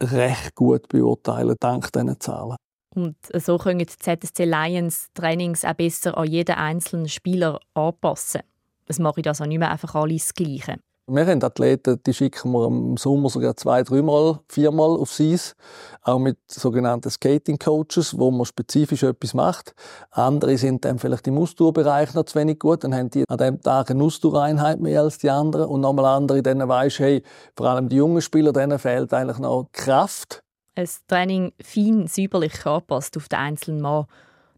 recht 0.00 0.54
gut 0.54 0.88
beurteilen, 0.88 1.56
dank 1.58 1.92
diesen 1.92 2.20
Zahlen. 2.20 2.56
Und 2.94 3.16
so 3.34 3.58
können 3.58 3.78
die 3.78 3.86
ZSC 3.86 4.44
Lions 4.44 5.08
Trainings 5.14 5.64
auch 5.64 5.74
besser 5.74 6.16
an 6.16 6.26
jeden 6.26 6.56
einzelnen 6.56 7.08
Spieler 7.08 7.58
anpassen. 7.74 8.42
Es 8.86 8.98
mache 8.98 9.22
also 9.26 9.44
nicht 9.44 9.58
mehr 9.58 9.70
einfach 9.70 9.94
alles 9.94 10.34
Gleiche. 10.34 10.76
Wir 11.08 11.26
haben 11.26 11.42
Athleten, 11.42 12.00
die 12.06 12.14
schicken 12.14 12.52
wir 12.52 12.64
im 12.66 12.96
Sommer 12.96 13.28
sogar 13.28 13.56
zwei, 13.56 13.82
dreimal, 13.82 14.38
viermal 14.48 14.90
aufs 14.90 15.20
Eis. 15.20 15.56
Auch 16.02 16.20
mit 16.20 16.38
sogenannten 16.48 17.10
Skating-Coaches, 17.10 18.16
wo 18.18 18.30
man 18.30 18.46
spezifisch 18.46 19.02
etwas 19.02 19.34
macht. 19.34 19.74
Andere 20.12 20.56
sind 20.56 20.84
dann 20.84 21.00
vielleicht 21.00 21.26
im 21.26 21.38
Ausdauerbereich 21.38 22.14
noch 22.14 22.24
zu 22.24 22.38
wenig 22.38 22.60
gut. 22.60 22.84
Dann 22.84 22.94
haben 22.94 23.10
die 23.10 23.24
an 23.28 23.38
dem 23.38 23.60
Tag 23.60 23.90
eine 23.90 24.04
Ausdauereinheit 24.04 24.78
mehr 24.78 25.02
als 25.02 25.18
die 25.18 25.28
anderen. 25.28 25.66
Und 25.66 25.80
nochmal 25.80 26.04
andere, 26.04 26.40
denen 26.40 26.68
weisst 26.68 27.00
hey, 27.00 27.24
vor 27.56 27.66
allem 27.66 27.88
die 27.88 27.96
jungen 27.96 28.22
Spieler, 28.22 28.52
denen 28.52 28.78
fehlt 28.78 29.12
eigentlich 29.12 29.38
noch 29.38 29.70
Kraft. 29.72 30.41
Ein 30.74 30.88
Training 31.06 31.52
fein 31.62 32.06
säuberlich 32.06 32.64
angepasst 32.64 33.16
auf 33.18 33.28
den 33.28 33.38
einzelnen 33.38 33.82
Mann. 33.82 34.06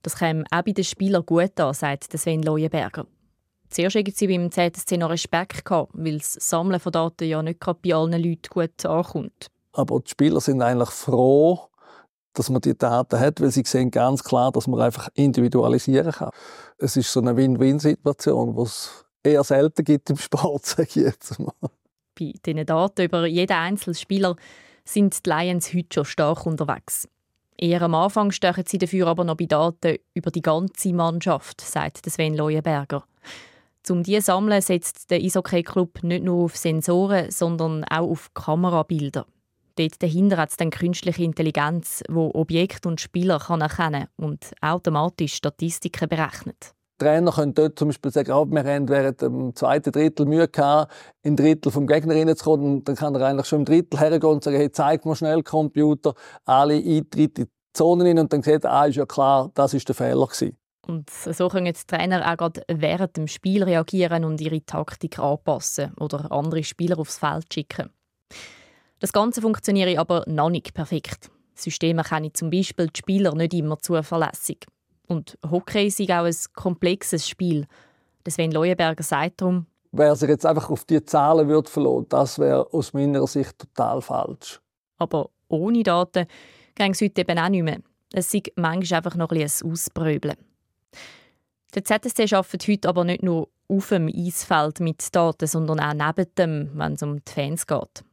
Das 0.03 0.17
käme 0.17 0.45
auch 0.53 0.63
bei 0.63 0.71
den 0.71 0.85
Spielern 0.85 1.27
gut 1.27 1.59
an, 1.59 1.75
sagt 1.75 2.13
Sven 2.17 2.43
Leuenberger. 2.43 3.07
Zuerst 3.69 3.97
hatten 3.97 4.13
sie 4.15 4.29
beim 4.29 4.53
ZSC 4.53 4.97
noch 4.97 5.11
Respekt, 5.11 5.65
gehabt, 5.65 5.91
weil 5.95 6.19
das 6.19 6.35
Sammeln 6.35 6.79
von 6.79 6.93
Daten 6.93 7.25
ja 7.29 7.43
nicht 7.43 7.59
bei 7.59 7.95
allen 7.95 8.23
Leuten 8.23 8.49
gut 8.49 8.87
ankommt. 8.87 9.49
Aber 9.73 9.99
die 9.99 10.11
Spieler 10.11 10.41
sind 10.41 10.63
eigentlich 10.63 10.91
froh, 10.91 11.69
dass 12.35 12.49
man 12.49 12.61
die 12.61 12.79
Daten 12.79 13.19
hat, 13.19 13.41
weil 13.41 13.51
sie 13.51 13.65
sehen 13.67 13.91
ganz 13.91 14.23
klar, 14.23 14.53
dass 14.53 14.69
man 14.69 14.81
einfach 14.81 15.09
individualisieren 15.15 16.13
kann. 16.13 16.31
Es 16.79 16.97
ist 16.97 17.13
so 17.13 17.21
eine 17.21 17.37
Win-Win-Situation, 17.37 18.55
die 18.55 18.63
es 18.63 19.05
eher 19.25 19.43
selten 19.43 19.85
gibt 19.85 20.11
im 20.11 20.17
Sport, 20.17 20.65
sage 20.67 20.89
ich 20.91 20.97
jetzt 20.97 21.41
mal. 21.41 21.53
Bei 22.17 22.33
diesen 22.47 22.65
Daten 22.65 23.03
über 23.03 23.27
jeden 23.27 23.57
einzelnen 23.57 23.97
Spieler 23.97 24.37
sind 24.85 25.25
die 25.25 25.31
Lions 25.31 25.75
heute 25.75 25.87
schon 25.93 26.05
stark 26.05 26.47
unterwegs. 26.47 27.09
Eher 27.57 27.83
am 27.83 27.95
Anfang 27.95 28.31
stechen 28.31 28.65
sie 28.67 28.79
dafür 28.79 29.07
aber 29.07 29.25
noch 29.25 29.37
bei 29.37 29.47
Daten 29.47 29.99
über 30.13 30.31
die 30.31 30.43
ganze 30.43 30.93
Mannschaft, 30.93 31.61
sagt 31.61 32.05
Sven 32.11 32.37
Leuenberger. 32.37 33.05
Um 33.89 34.03
diese 34.03 34.21
zu 34.21 34.27
sammeln, 34.27 34.63
setzt 34.63 35.11
der 35.11 35.21
Eishockey-Club 35.21 36.03
nicht 36.03 36.25
nur 36.25 36.45
auf 36.45 36.57
Sensoren, 36.57 37.31
sondern 37.31 37.85
auch 37.85 38.11
auf 38.11 38.33
Kamerabilder. 38.35 39.27
Dort 39.77 40.03
dahinter 40.03 40.37
hat 40.37 40.51
es 40.51 40.57
dann 40.57 40.71
künstliche 40.71 41.25
Intelligenz, 41.25 42.03
die 42.09 42.15
Objekte 42.15 42.89
und 42.89 43.01
Spieler 43.01 43.39
kann 43.41 43.61
erkennen 43.61 44.07
und 44.17 44.53
automatisch 44.61 45.35
Statistiken 45.35 46.09
berechnet. 46.09 46.75
Trainer 46.99 47.33
können 47.33 47.55
dort 47.55 47.79
zum 47.79 47.89
Beispiel 47.89 48.11
sagen, 48.11 48.33
oh, 48.33 48.47
wir 48.47 48.65
haben 48.65 48.89
während 48.89 49.21
dem 49.21 49.55
zweiten 49.55 49.93
Drittel 49.93 50.27
Mühe 50.27 50.49
gehabt, 50.49 50.93
in 51.23 51.37
Drittel 51.37 51.73
vom 51.73 51.87
Gegner 51.87 52.15
reinzukommen. 52.15 52.77
Und 52.77 52.89
dann 52.89 52.97
kann 52.97 53.15
er 53.15 53.27
eigentlich 53.27 53.47
schon 53.47 53.61
im 53.61 53.65
Drittel 53.65 53.99
hergehen 53.99 54.33
und 54.33 54.45
sagen, 54.45 54.57
hey, 54.57 54.71
zeig 54.71 55.05
mir 55.05 55.17
schnell, 55.17 55.43
Computer, 55.43 56.15
alle 56.45 56.75
Eintritte 56.75 57.43
in 57.43 57.47
die 57.47 57.53
Zonen 57.73 58.07
rein. 58.07 58.19
Und 58.19 58.33
dann 58.33 58.43
sieht 58.43 58.65
er, 58.65 58.73
ah, 58.73 58.87
ist 58.87 58.97
ja 58.97 59.07
klar, 59.07 59.51
das 59.55 59.75
ist 59.75 59.89
der 59.89 59.95
Fehler 59.95 60.27
gewesen. 60.27 60.57
Und 60.87 61.09
so 61.11 61.49
können 61.49 61.73
die 61.73 61.87
Trainer 61.87 62.31
auch 62.31 62.37
gerade 62.37 62.63
während 62.69 63.17
dem 63.17 63.27
Spiel 63.27 63.63
reagieren 63.65 64.25
und 64.25 64.41
ihre 64.41 64.65
Taktik 64.65 65.19
anpassen 65.19 65.95
oder 65.95 66.31
andere 66.31 66.63
Spieler 66.63 66.99
aufs 66.99 67.19
Feld 67.19 67.53
schicken. 67.53 67.91
Das 69.01 69.13
Ganze 69.13 69.41
funktioniert 69.41 69.99
aber 69.99 70.25
noch 70.27 70.51
nicht 70.51 70.75
perfekt. 70.75 71.31
Systeme 71.55 72.03
kennen 72.03 72.35
zum 72.35 72.51
Beispiel 72.51 72.89
die 72.89 72.99
Spieler 72.99 73.35
nicht 73.35 73.55
immer 73.55 73.79
zuverlässig. 73.79 74.67
Und 75.07 75.39
Hockey 75.51 75.87
ist 75.87 76.01
auch 76.01 76.25
ein 76.25 76.35
komplexes 76.55 77.29
Spiel. 77.29 77.67
Sven 78.27 78.53
Leuenberger 78.53 79.03
sagt 79.03 79.41
darum, 79.41 79.67
Wer 79.97 80.17
sich 80.17 80.29
jetzt 80.29 80.45
einfach 80.45 80.71
auf 80.71 80.85
die 80.85 81.05
Zahlen 81.05 81.47
würde 81.47 81.71
verlassen, 81.71 82.07
das 82.09 82.39
wäre 82.41 82.73
aus 82.73 82.93
meiner 82.95 83.25
Sicht 83.29 83.57
total 83.57 84.03
falsch. 84.03 84.61
Aber 84.99 85.31
ohne 85.47 85.85
Daten 85.85 86.27
ging 86.75 86.91
es 86.91 87.01
heute 87.01 87.21
eben 87.21 87.39
auch 87.39 87.49
nicht 87.49 87.63
mehr. 87.63 87.79
Es 88.13 88.35
ist 88.35 88.51
manchmal 88.57 88.99
einfach 88.99 89.15
noch 89.15 89.31
ein, 89.31 89.43
ein 89.43 89.71
Ausbröbeln. 89.71 90.37
Der 91.75 91.85
ZSC 91.85 92.35
arbeitet 92.35 92.67
heute 92.67 92.89
aber 92.89 93.05
nicht 93.05 93.23
nur 93.23 93.49
auf 93.69 93.89
dem 93.89 94.09
Eisfeld 94.09 94.81
mit 94.81 95.15
Daten, 95.15 95.47
sondern 95.47 95.81
auch 95.81 95.95
neben 95.95 96.35
dem, 96.37 96.71
wenn 96.75 96.95
es 96.95 97.03
um 97.03 97.25
die 97.25 97.33
Fans 97.33 97.67
geht. 97.67 98.05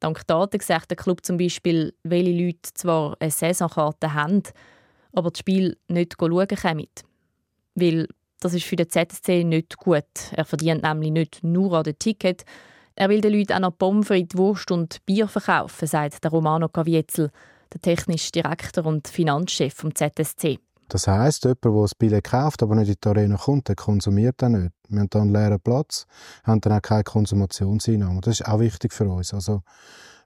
Dank 0.00 0.26
Daten 0.26 0.60
sagt 0.60 0.90
der 0.90 0.96
Club 0.96 1.24
zum 1.24 1.36
Beispiel, 1.36 1.94
welche 2.02 2.32
Leute 2.32 2.74
zwar 2.74 3.16
eine 3.20 3.30
Saisonkarte 3.30 4.14
haben, 4.14 4.42
aber 5.12 5.30
das 5.30 5.38
Spiel 5.38 5.76
nicht 5.88 6.16
schauen 6.18 6.46
können. 6.48 6.86
Weil 7.74 8.08
das 8.40 8.54
ist 8.54 8.64
für 8.64 8.76
den 8.76 8.88
ZSC 8.88 9.44
nicht 9.44 9.76
gut. 9.76 10.04
Er 10.32 10.44
verdient 10.44 10.82
nämlich 10.82 11.12
nicht 11.12 11.44
nur 11.44 11.74
an 11.74 11.84
den 11.84 11.98
Ticket, 11.98 12.44
er 12.94 13.08
will 13.08 13.20
den 13.20 13.32
Leuten 13.32 13.54
auch 13.54 13.60
noch 13.60 13.78
Pommes 13.78 14.06
frites, 14.06 14.36
Wurst 14.36 14.70
und 14.70 15.04
Bier 15.06 15.26
verkaufen, 15.28 15.88
sagt 15.88 16.22
der 16.22 16.30
Romano 16.30 16.68
Caviezel, 16.68 17.30
der 17.72 17.80
technische 17.80 18.32
Direktor 18.32 18.84
und 18.84 19.08
Finanzchef 19.08 19.72
vom 19.72 19.94
ZSC. 19.94 20.58
Das 20.88 21.06
heisst, 21.06 21.44
jemand, 21.44 21.64
der 21.64 21.72
das 21.72 21.94
Billett 21.94 22.24
kauft, 22.24 22.62
aber 22.62 22.74
nicht 22.74 22.88
in 22.88 22.96
die 23.02 23.08
Arena 23.08 23.36
kommt, 23.38 23.68
der 23.68 23.76
konsumiert 23.76 24.34
dann 24.38 24.52
nicht. 24.52 24.74
Wir 24.88 25.00
haben 25.00 25.08
hier 25.10 25.20
einen 25.22 25.32
leeren 25.32 25.60
Platz, 25.60 26.06
haben 26.44 26.60
dann 26.60 26.74
auch 26.74 26.82
keine 26.82 27.04
Konsumationseinnahmen. 27.04 28.20
Das 28.20 28.40
ist 28.40 28.46
auch 28.46 28.60
wichtig 28.60 28.92
für 28.92 29.08
uns. 29.08 29.32
Also 29.32 29.62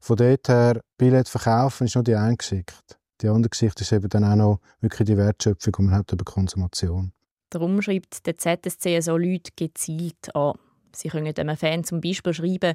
von 0.00 0.16
dort 0.16 0.48
her, 0.48 0.80
Billett 0.98 1.28
verkaufen 1.28 1.86
ist 1.86 1.94
nur 1.94 2.02
die 2.02 2.16
eine 2.16 2.36
Geschichte. 2.36 2.96
Die 3.22 3.28
andere 3.28 3.50
Geschichte 3.50 3.82
ist 3.82 3.92
eben 3.92 4.08
dann 4.08 4.24
auch 4.24 4.36
noch 4.36 4.60
wirklich 4.80 5.06
die 5.06 5.16
Wertschöpfung, 5.16 5.72
die 5.78 5.82
man 5.82 5.94
hat 5.94 6.12
über 6.12 6.24
Konsumation. 6.24 7.12
Darum 7.50 7.80
schreibt 7.80 8.26
der 8.26 8.36
ZSC 8.36 9.00
so 9.00 9.16
Leute 9.16 9.52
gezielt 9.56 10.34
an. 10.34 10.58
Sie 10.92 11.08
können 11.08 11.34
einem 11.36 11.56
Fan 11.56 11.84
zum 11.84 12.00
Beispiel 12.00 12.34
schreiben, 12.34 12.74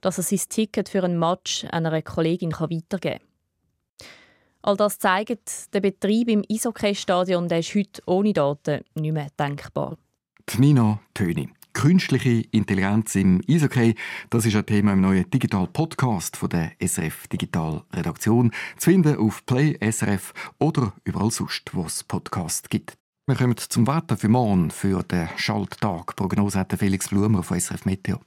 dass 0.00 0.18
er 0.18 0.24
sein 0.24 0.40
Ticket 0.48 0.88
für 0.88 1.02
ein 1.02 1.18
Match 1.18 1.64
einer 1.70 2.02
Kollegin 2.02 2.52
weitergeben 2.52 3.18
kann. 3.18 3.20
All 4.62 4.76
das 4.76 4.98
zeigt, 4.98 5.74
der 5.74 5.80
Betrieb 5.80 6.28
im 6.28 6.42
Eishockey-Stadion 6.50 7.50
ist 7.50 7.74
heute 7.74 8.02
ohne 8.06 8.32
Daten 8.32 8.80
nicht 8.94 9.12
mehr 9.12 9.28
denkbar. 9.38 9.98
Nina 10.56 11.00
Töni. 11.12 11.50
Künstliche 11.74 12.46
Intelligenz 12.52 13.16
im 13.16 13.42
Eishockey, 13.48 13.96
das 14.30 14.46
ist 14.46 14.54
ein 14.54 14.64
Thema 14.64 14.92
im 14.92 15.00
neuen 15.00 15.28
Digital 15.28 15.66
Podcast 15.66 16.36
von 16.36 16.48
der 16.48 16.70
SRF 16.80 17.26
Digital 17.26 17.82
Redaktion. 17.92 18.52
Zu 18.78 18.90
finden 18.90 19.18
auf 19.18 19.44
Play 19.44 19.76
SRF 19.80 20.32
oder 20.58 20.92
überall 21.02 21.32
sonst, 21.32 21.74
wo 21.74 21.82
es 21.82 22.04
Podcast 22.04 22.70
gibt. 22.70 22.96
Wir 23.26 23.34
kommen 23.34 23.56
zum 23.56 23.86
Wetter 23.86 24.16
für 24.16 24.28
morgen, 24.28 24.70
für 24.70 25.02
den 25.02 25.28
Schalttag. 25.36 26.14
Prognose 26.16 26.60
hat 26.60 26.72
Felix 26.78 27.08
Blumer 27.08 27.42
von 27.42 27.58
SRF 27.58 27.84
Meteo. 27.84 28.20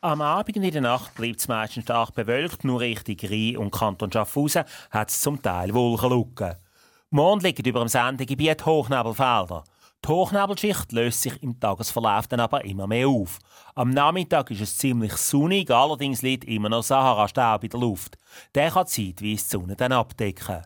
Am 0.00 0.20
Abend 0.22 0.56
und 0.56 0.64
in 0.64 0.72
der 0.72 0.82
Nacht 0.82 1.14
bleibt 1.14 1.40
es 1.40 1.46
meistens 1.46 1.84
stark 1.84 2.14
bewölkt, 2.14 2.64
nur 2.64 2.80
Richtung 2.80 3.16
Rhein 3.22 3.58
und 3.58 3.70
Kanton 3.70 4.10
Schaffhausen 4.10 4.64
hat 4.90 5.10
es 5.10 5.20
zum 5.20 5.40
Teil 5.40 5.74
Wolkenlücken. 5.74 6.54
Morgen 7.10 7.42
liegen 7.42 7.64
über 7.64 7.80
dem 7.80 7.88
Sendegebiet 7.88 8.66
Hochnebelfelder. 8.66 9.62
Die 10.04 10.08
Hochnebelschicht 10.08 10.92
löst 10.92 11.22
sich 11.22 11.42
im 11.42 11.58
Tagesverlauf 11.58 12.26
dann 12.26 12.40
aber 12.40 12.62
immer 12.66 12.86
mehr 12.86 13.08
auf. 13.08 13.38
Am 13.74 13.88
Nachmittag 13.88 14.50
ist 14.50 14.60
es 14.60 14.76
ziemlich 14.76 15.14
sonnig, 15.14 15.70
allerdings 15.70 16.20
liegt 16.20 16.44
immer 16.44 16.68
noch 16.68 16.82
Sahara-Staub 16.82 17.64
in 17.64 17.70
der 17.70 17.80
Luft. 17.80 18.18
Der 18.54 18.70
kann 18.70 18.86
zeitweise 18.86 19.22
die 19.22 19.36
Sonne 19.38 19.76
dann 19.76 19.92
abdecken. 19.92 20.60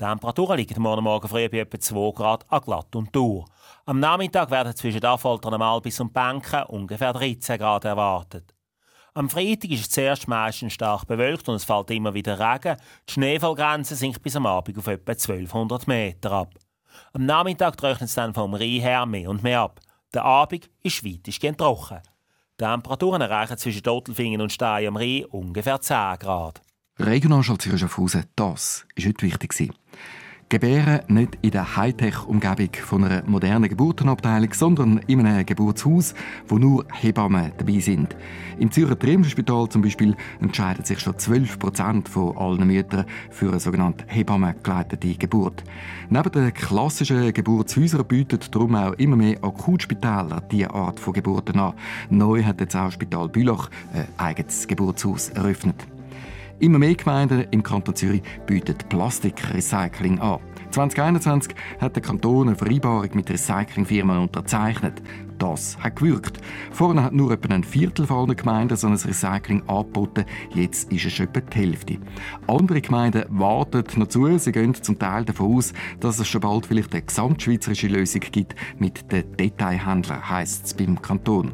Die 0.00 0.04
Temperaturen 0.04 0.56
liegen 0.56 0.80
morgen 0.80 1.04
Morgen 1.04 1.28
früh 1.28 1.46
bei 1.50 1.58
etwa 1.58 1.78
2 1.78 2.12
Grad 2.12 2.50
an 2.50 2.62
Glatt 2.62 2.96
und 2.96 3.12
Tour. 3.12 3.44
Am 3.84 4.00
Nachmittag 4.00 4.50
werden 4.50 4.74
zwischen 4.74 5.04
Affoltern, 5.04 5.60
Albis 5.60 6.00
und 6.00 6.14
Bänken 6.14 6.62
ungefähr 6.62 7.12
13 7.12 7.58
Grad 7.58 7.84
erwartet. 7.84 8.54
Am 9.12 9.28
Freitag 9.28 9.72
ist 9.72 9.80
es 9.80 9.90
zuerst 9.90 10.26
meistens 10.26 10.72
stark 10.72 11.06
bewölkt 11.06 11.46
und 11.50 11.56
es 11.56 11.64
fällt 11.64 11.90
immer 11.90 12.14
wieder 12.14 12.40
Regen. 12.40 12.78
Die 13.06 13.12
Schneefallgrenze 13.12 13.94
sinkt 13.94 14.22
bis 14.22 14.36
am 14.36 14.46
Abend 14.46 14.78
auf 14.78 14.86
etwa 14.86 15.12
1200 15.12 15.86
Meter 15.86 16.32
ab. 16.32 16.54
Am 17.12 17.26
Nachmittag 17.26 17.76
trocknet 17.76 18.08
es 18.08 18.14
dann 18.14 18.34
vom 18.34 18.54
Rhein 18.54 18.80
her 18.80 19.04
mehr 19.04 19.30
und 19.30 19.42
mehr 19.42 19.60
ab. 19.60 19.80
Der 20.14 20.24
Abend 20.24 20.70
ist 20.84 21.04
weitestgehend 21.04 21.58
trocken. 21.58 21.98
Die 22.60 22.64
Temperaturen 22.64 23.20
erreichen 23.20 23.58
zwischen 23.58 23.82
Dotelfingen 23.82 24.40
und 24.40 24.52
Stein 24.52 24.86
am 24.86 24.96
Rhein 24.96 25.24
ungefähr 25.24 25.80
10 25.80 26.18
Grad. 26.20 26.60
Regionalschau 27.00 27.56
Zürich 27.56 27.80
Schaffhausen, 27.80 28.26
das 28.36 28.86
war 28.96 29.06
heute 29.06 29.22
wichtig. 29.22 29.72
Gebären 30.50 31.02
nicht 31.06 31.38
in 31.42 31.52
der 31.52 31.76
Hightech-Umgebung 31.76 33.04
einer 33.04 33.22
modernen 33.24 33.68
Geburtenabteilung, 33.68 34.52
sondern 34.52 34.98
in 35.06 35.24
einem 35.24 35.46
Geburtshaus, 35.46 36.12
wo 36.48 36.58
nur 36.58 36.86
Hebammen 36.92 37.52
dabei 37.56 37.78
sind. 37.78 38.16
Im 38.58 38.72
Zürcher 38.72 38.98
Triumphspital 38.98 39.68
zum 39.68 39.82
Beispiel 39.82 40.16
entscheiden 40.40 40.84
sich 40.84 40.98
schon 40.98 41.16
12 41.16 41.56
Prozent 41.60 42.08
von 42.08 42.36
allen 42.36 42.66
Müttern 42.66 43.04
für 43.30 43.50
eine 43.50 43.60
sogenannte 43.60 44.04
Hebammengeleitete 44.08 45.14
Geburt. 45.14 45.62
Neben 46.08 46.32
den 46.32 46.52
klassischen 46.52 47.32
Geburtshäusern 47.32 48.04
bieten 48.04 48.40
darum 48.50 48.74
auch 48.74 48.94
immer 48.94 49.14
mehr 49.14 49.38
Akutspitäler 49.44 50.42
diese 50.50 50.74
Art 50.74 50.98
von 50.98 51.12
Geburten 51.12 51.60
an. 51.60 51.74
Neu 52.08 52.42
hat 52.42 52.60
jetzt 52.60 52.74
auch 52.74 52.90
Spital 52.90 53.28
Bülach 53.28 53.70
ein 53.94 54.08
eigenes 54.18 54.66
Geburtshaus 54.66 55.28
eröffnet. 55.28 55.86
Immer 56.60 56.78
mehr 56.78 56.94
Gemeinden 56.94 57.46
im 57.52 57.62
Kanton 57.62 57.96
Zürich 57.96 58.20
bieten 58.44 58.76
Plastikrecycling 58.90 60.18
an. 60.18 60.40
2021 60.72 61.54
hat 61.80 61.96
der 61.96 62.02
Kanton 62.02 62.48
eine 62.48 62.56
Vereinbarung 62.56 63.08
mit 63.14 63.30
Recyclingfirmen 63.30 64.18
unterzeichnet. 64.18 65.00
Das 65.38 65.78
hat 65.78 65.96
gewirkt. 65.96 66.38
Vorne 66.70 67.02
hat 67.02 67.14
nur 67.14 67.32
etwa 67.32 67.54
ein 67.54 67.64
Viertel 67.64 68.06
von 68.06 68.36
Gemeinden 68.36 68.76
so 68.76 68.88
ein 68.88 68.92
Recycling 68.92 69.62
angeboten. 69.68 70.26
Jetzt 70.54 70.92
ist 70.92 71.06
es 71.06 71.18
etwa 71.18 71.40
die 71.40 71.56
Hälfte. 71.56 71.96
Andere 72.46 72.82
Gemeinden 72.82 73.24
warten 73.30 73.82
noch 73.96 74.08
zu. 74.08 74.36
Sie 74.36 74.52
gehen 74.52 74.74
zum 74.74 74.98
Teil 74.98 75.24
davon 75.24 75.56
aus, 75.56 75.72
dass 75.98 76.18
es 76.18 76.28
schon 76.28 76.42
bald 76.42 76.66
vielleicht 76.66 76.92
eine 76.92 77.02
gesamtschweizerische 77.02 77.88
Lösung 77.88 78.20
gibt 78.20 78.54
mit 78.78 79.10
den 79.10 79.34
Detailhändlern, 79.34 80.28
heisst 80.28 80.66
es 80.66 80.74
beim 80.74 81.00
Kanton. 81.00 81.52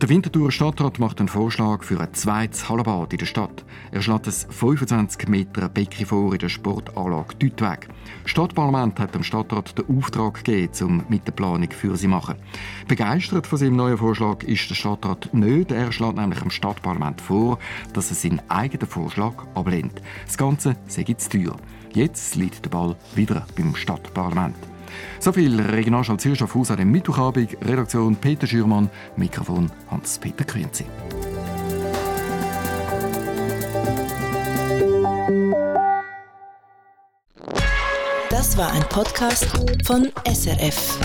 Der 0.00 0.08
Winterthurer 0.08 0.50
Stadtrat 0.50 0.98
macht 0.98 1.18
einen 1.18 1.28
Vorschlag 1.28 1.84
für 1.84 2.00
ein 2.00 2.14
zweites 2.14 2.70
Hallenbad 2.70 3.12
in 3.12 3.18
der 3.18 3.26
Stadt. 3.26 3.66
Er 3.92 4.00
schlägt 4.00 4.28
ein 4.28 4.32
25 4.32 5.28
Meter 5.28 5.68
Becken 5.68 6.06
vor 6.06 6.32
in 6.32 6.38
der 6.38 6.48
Sportanlage 6.48 7.34
Deutweg. 7.34 7.86
Das 8.22 8.30
Stadtparlament 8.30 8.98
hat 8.98 9.14
dem 9.14 9.22
Stadtrat 9.22 9.76
den 9.76 9.94
Auftrag 9.94 10.42
gegeben, 10.42 10.72
um 10.80 11.04
mit 11.10 11.26
der 11.26 11.32
Planung 11.32 11.70
für 11.70 11.98
sie 11.98 12.04
zu 12.04 12.08
machen. 12.08 12.36
Begeistert 12.88 13.46
von 13.46 13.58
seinem 13.58 13.76
neuen 13.76 13.98
Vorschlag 13.98 14.42
ist 14.44 14.70
der 14.70 14.74
Stadtrat 14.74 15.34
nicht. 15.34 15.70
Er 15.70 15.92
schlägt 15.92 16.16
nämlich 16.16 16.40
dem 16.40 16.50
Stadtparlament 16.50 17.20
vor, 17.20 17.58
dass 17.92 18.08
er 18.08 18.16
seinen 18.16 18.40
eigenen 18.48 18.88
Vorschlag 18.88 19.34
ablehnt. 19.54 20.00
Das 20.24 20.38
Ganze 20.38 20.76
sei 20.86 21.02
zu 21.02 21.28
teuer. 21.28 21.56
Jetzt 21.92 22.36
liegt 22.36 22.64
der 22.64 22.70
Ball 22.70 22.96
wieder 23.14 23.46
beim 23.54 23.76
Stadtparlament. 23.76 24.56
So 25.18 25.32
viel 25.32 25.60
Regionalschau 25.60 26.16
Zürich 26.16 26.42
auf 26.42 26.54
Haus 26.54 26.70
an 26.70 26.78
dem 26.78 26.90
Mittwochabend. 26.90 27.56
Redaktion 27.62 28.16
Peter 28.16 28.46
Schürmann, 28.46 28.90
Mikrofon 29.16 29.70
Hans-Peter 29.90 30.44
Quinzi. 30.44 30.84
Das 38.30 38.56
war 38.56 38.72
ein 38.72 38.82
Podcast 38.88 39.46
von 39.84 40.10
SRF. 40.24 40.98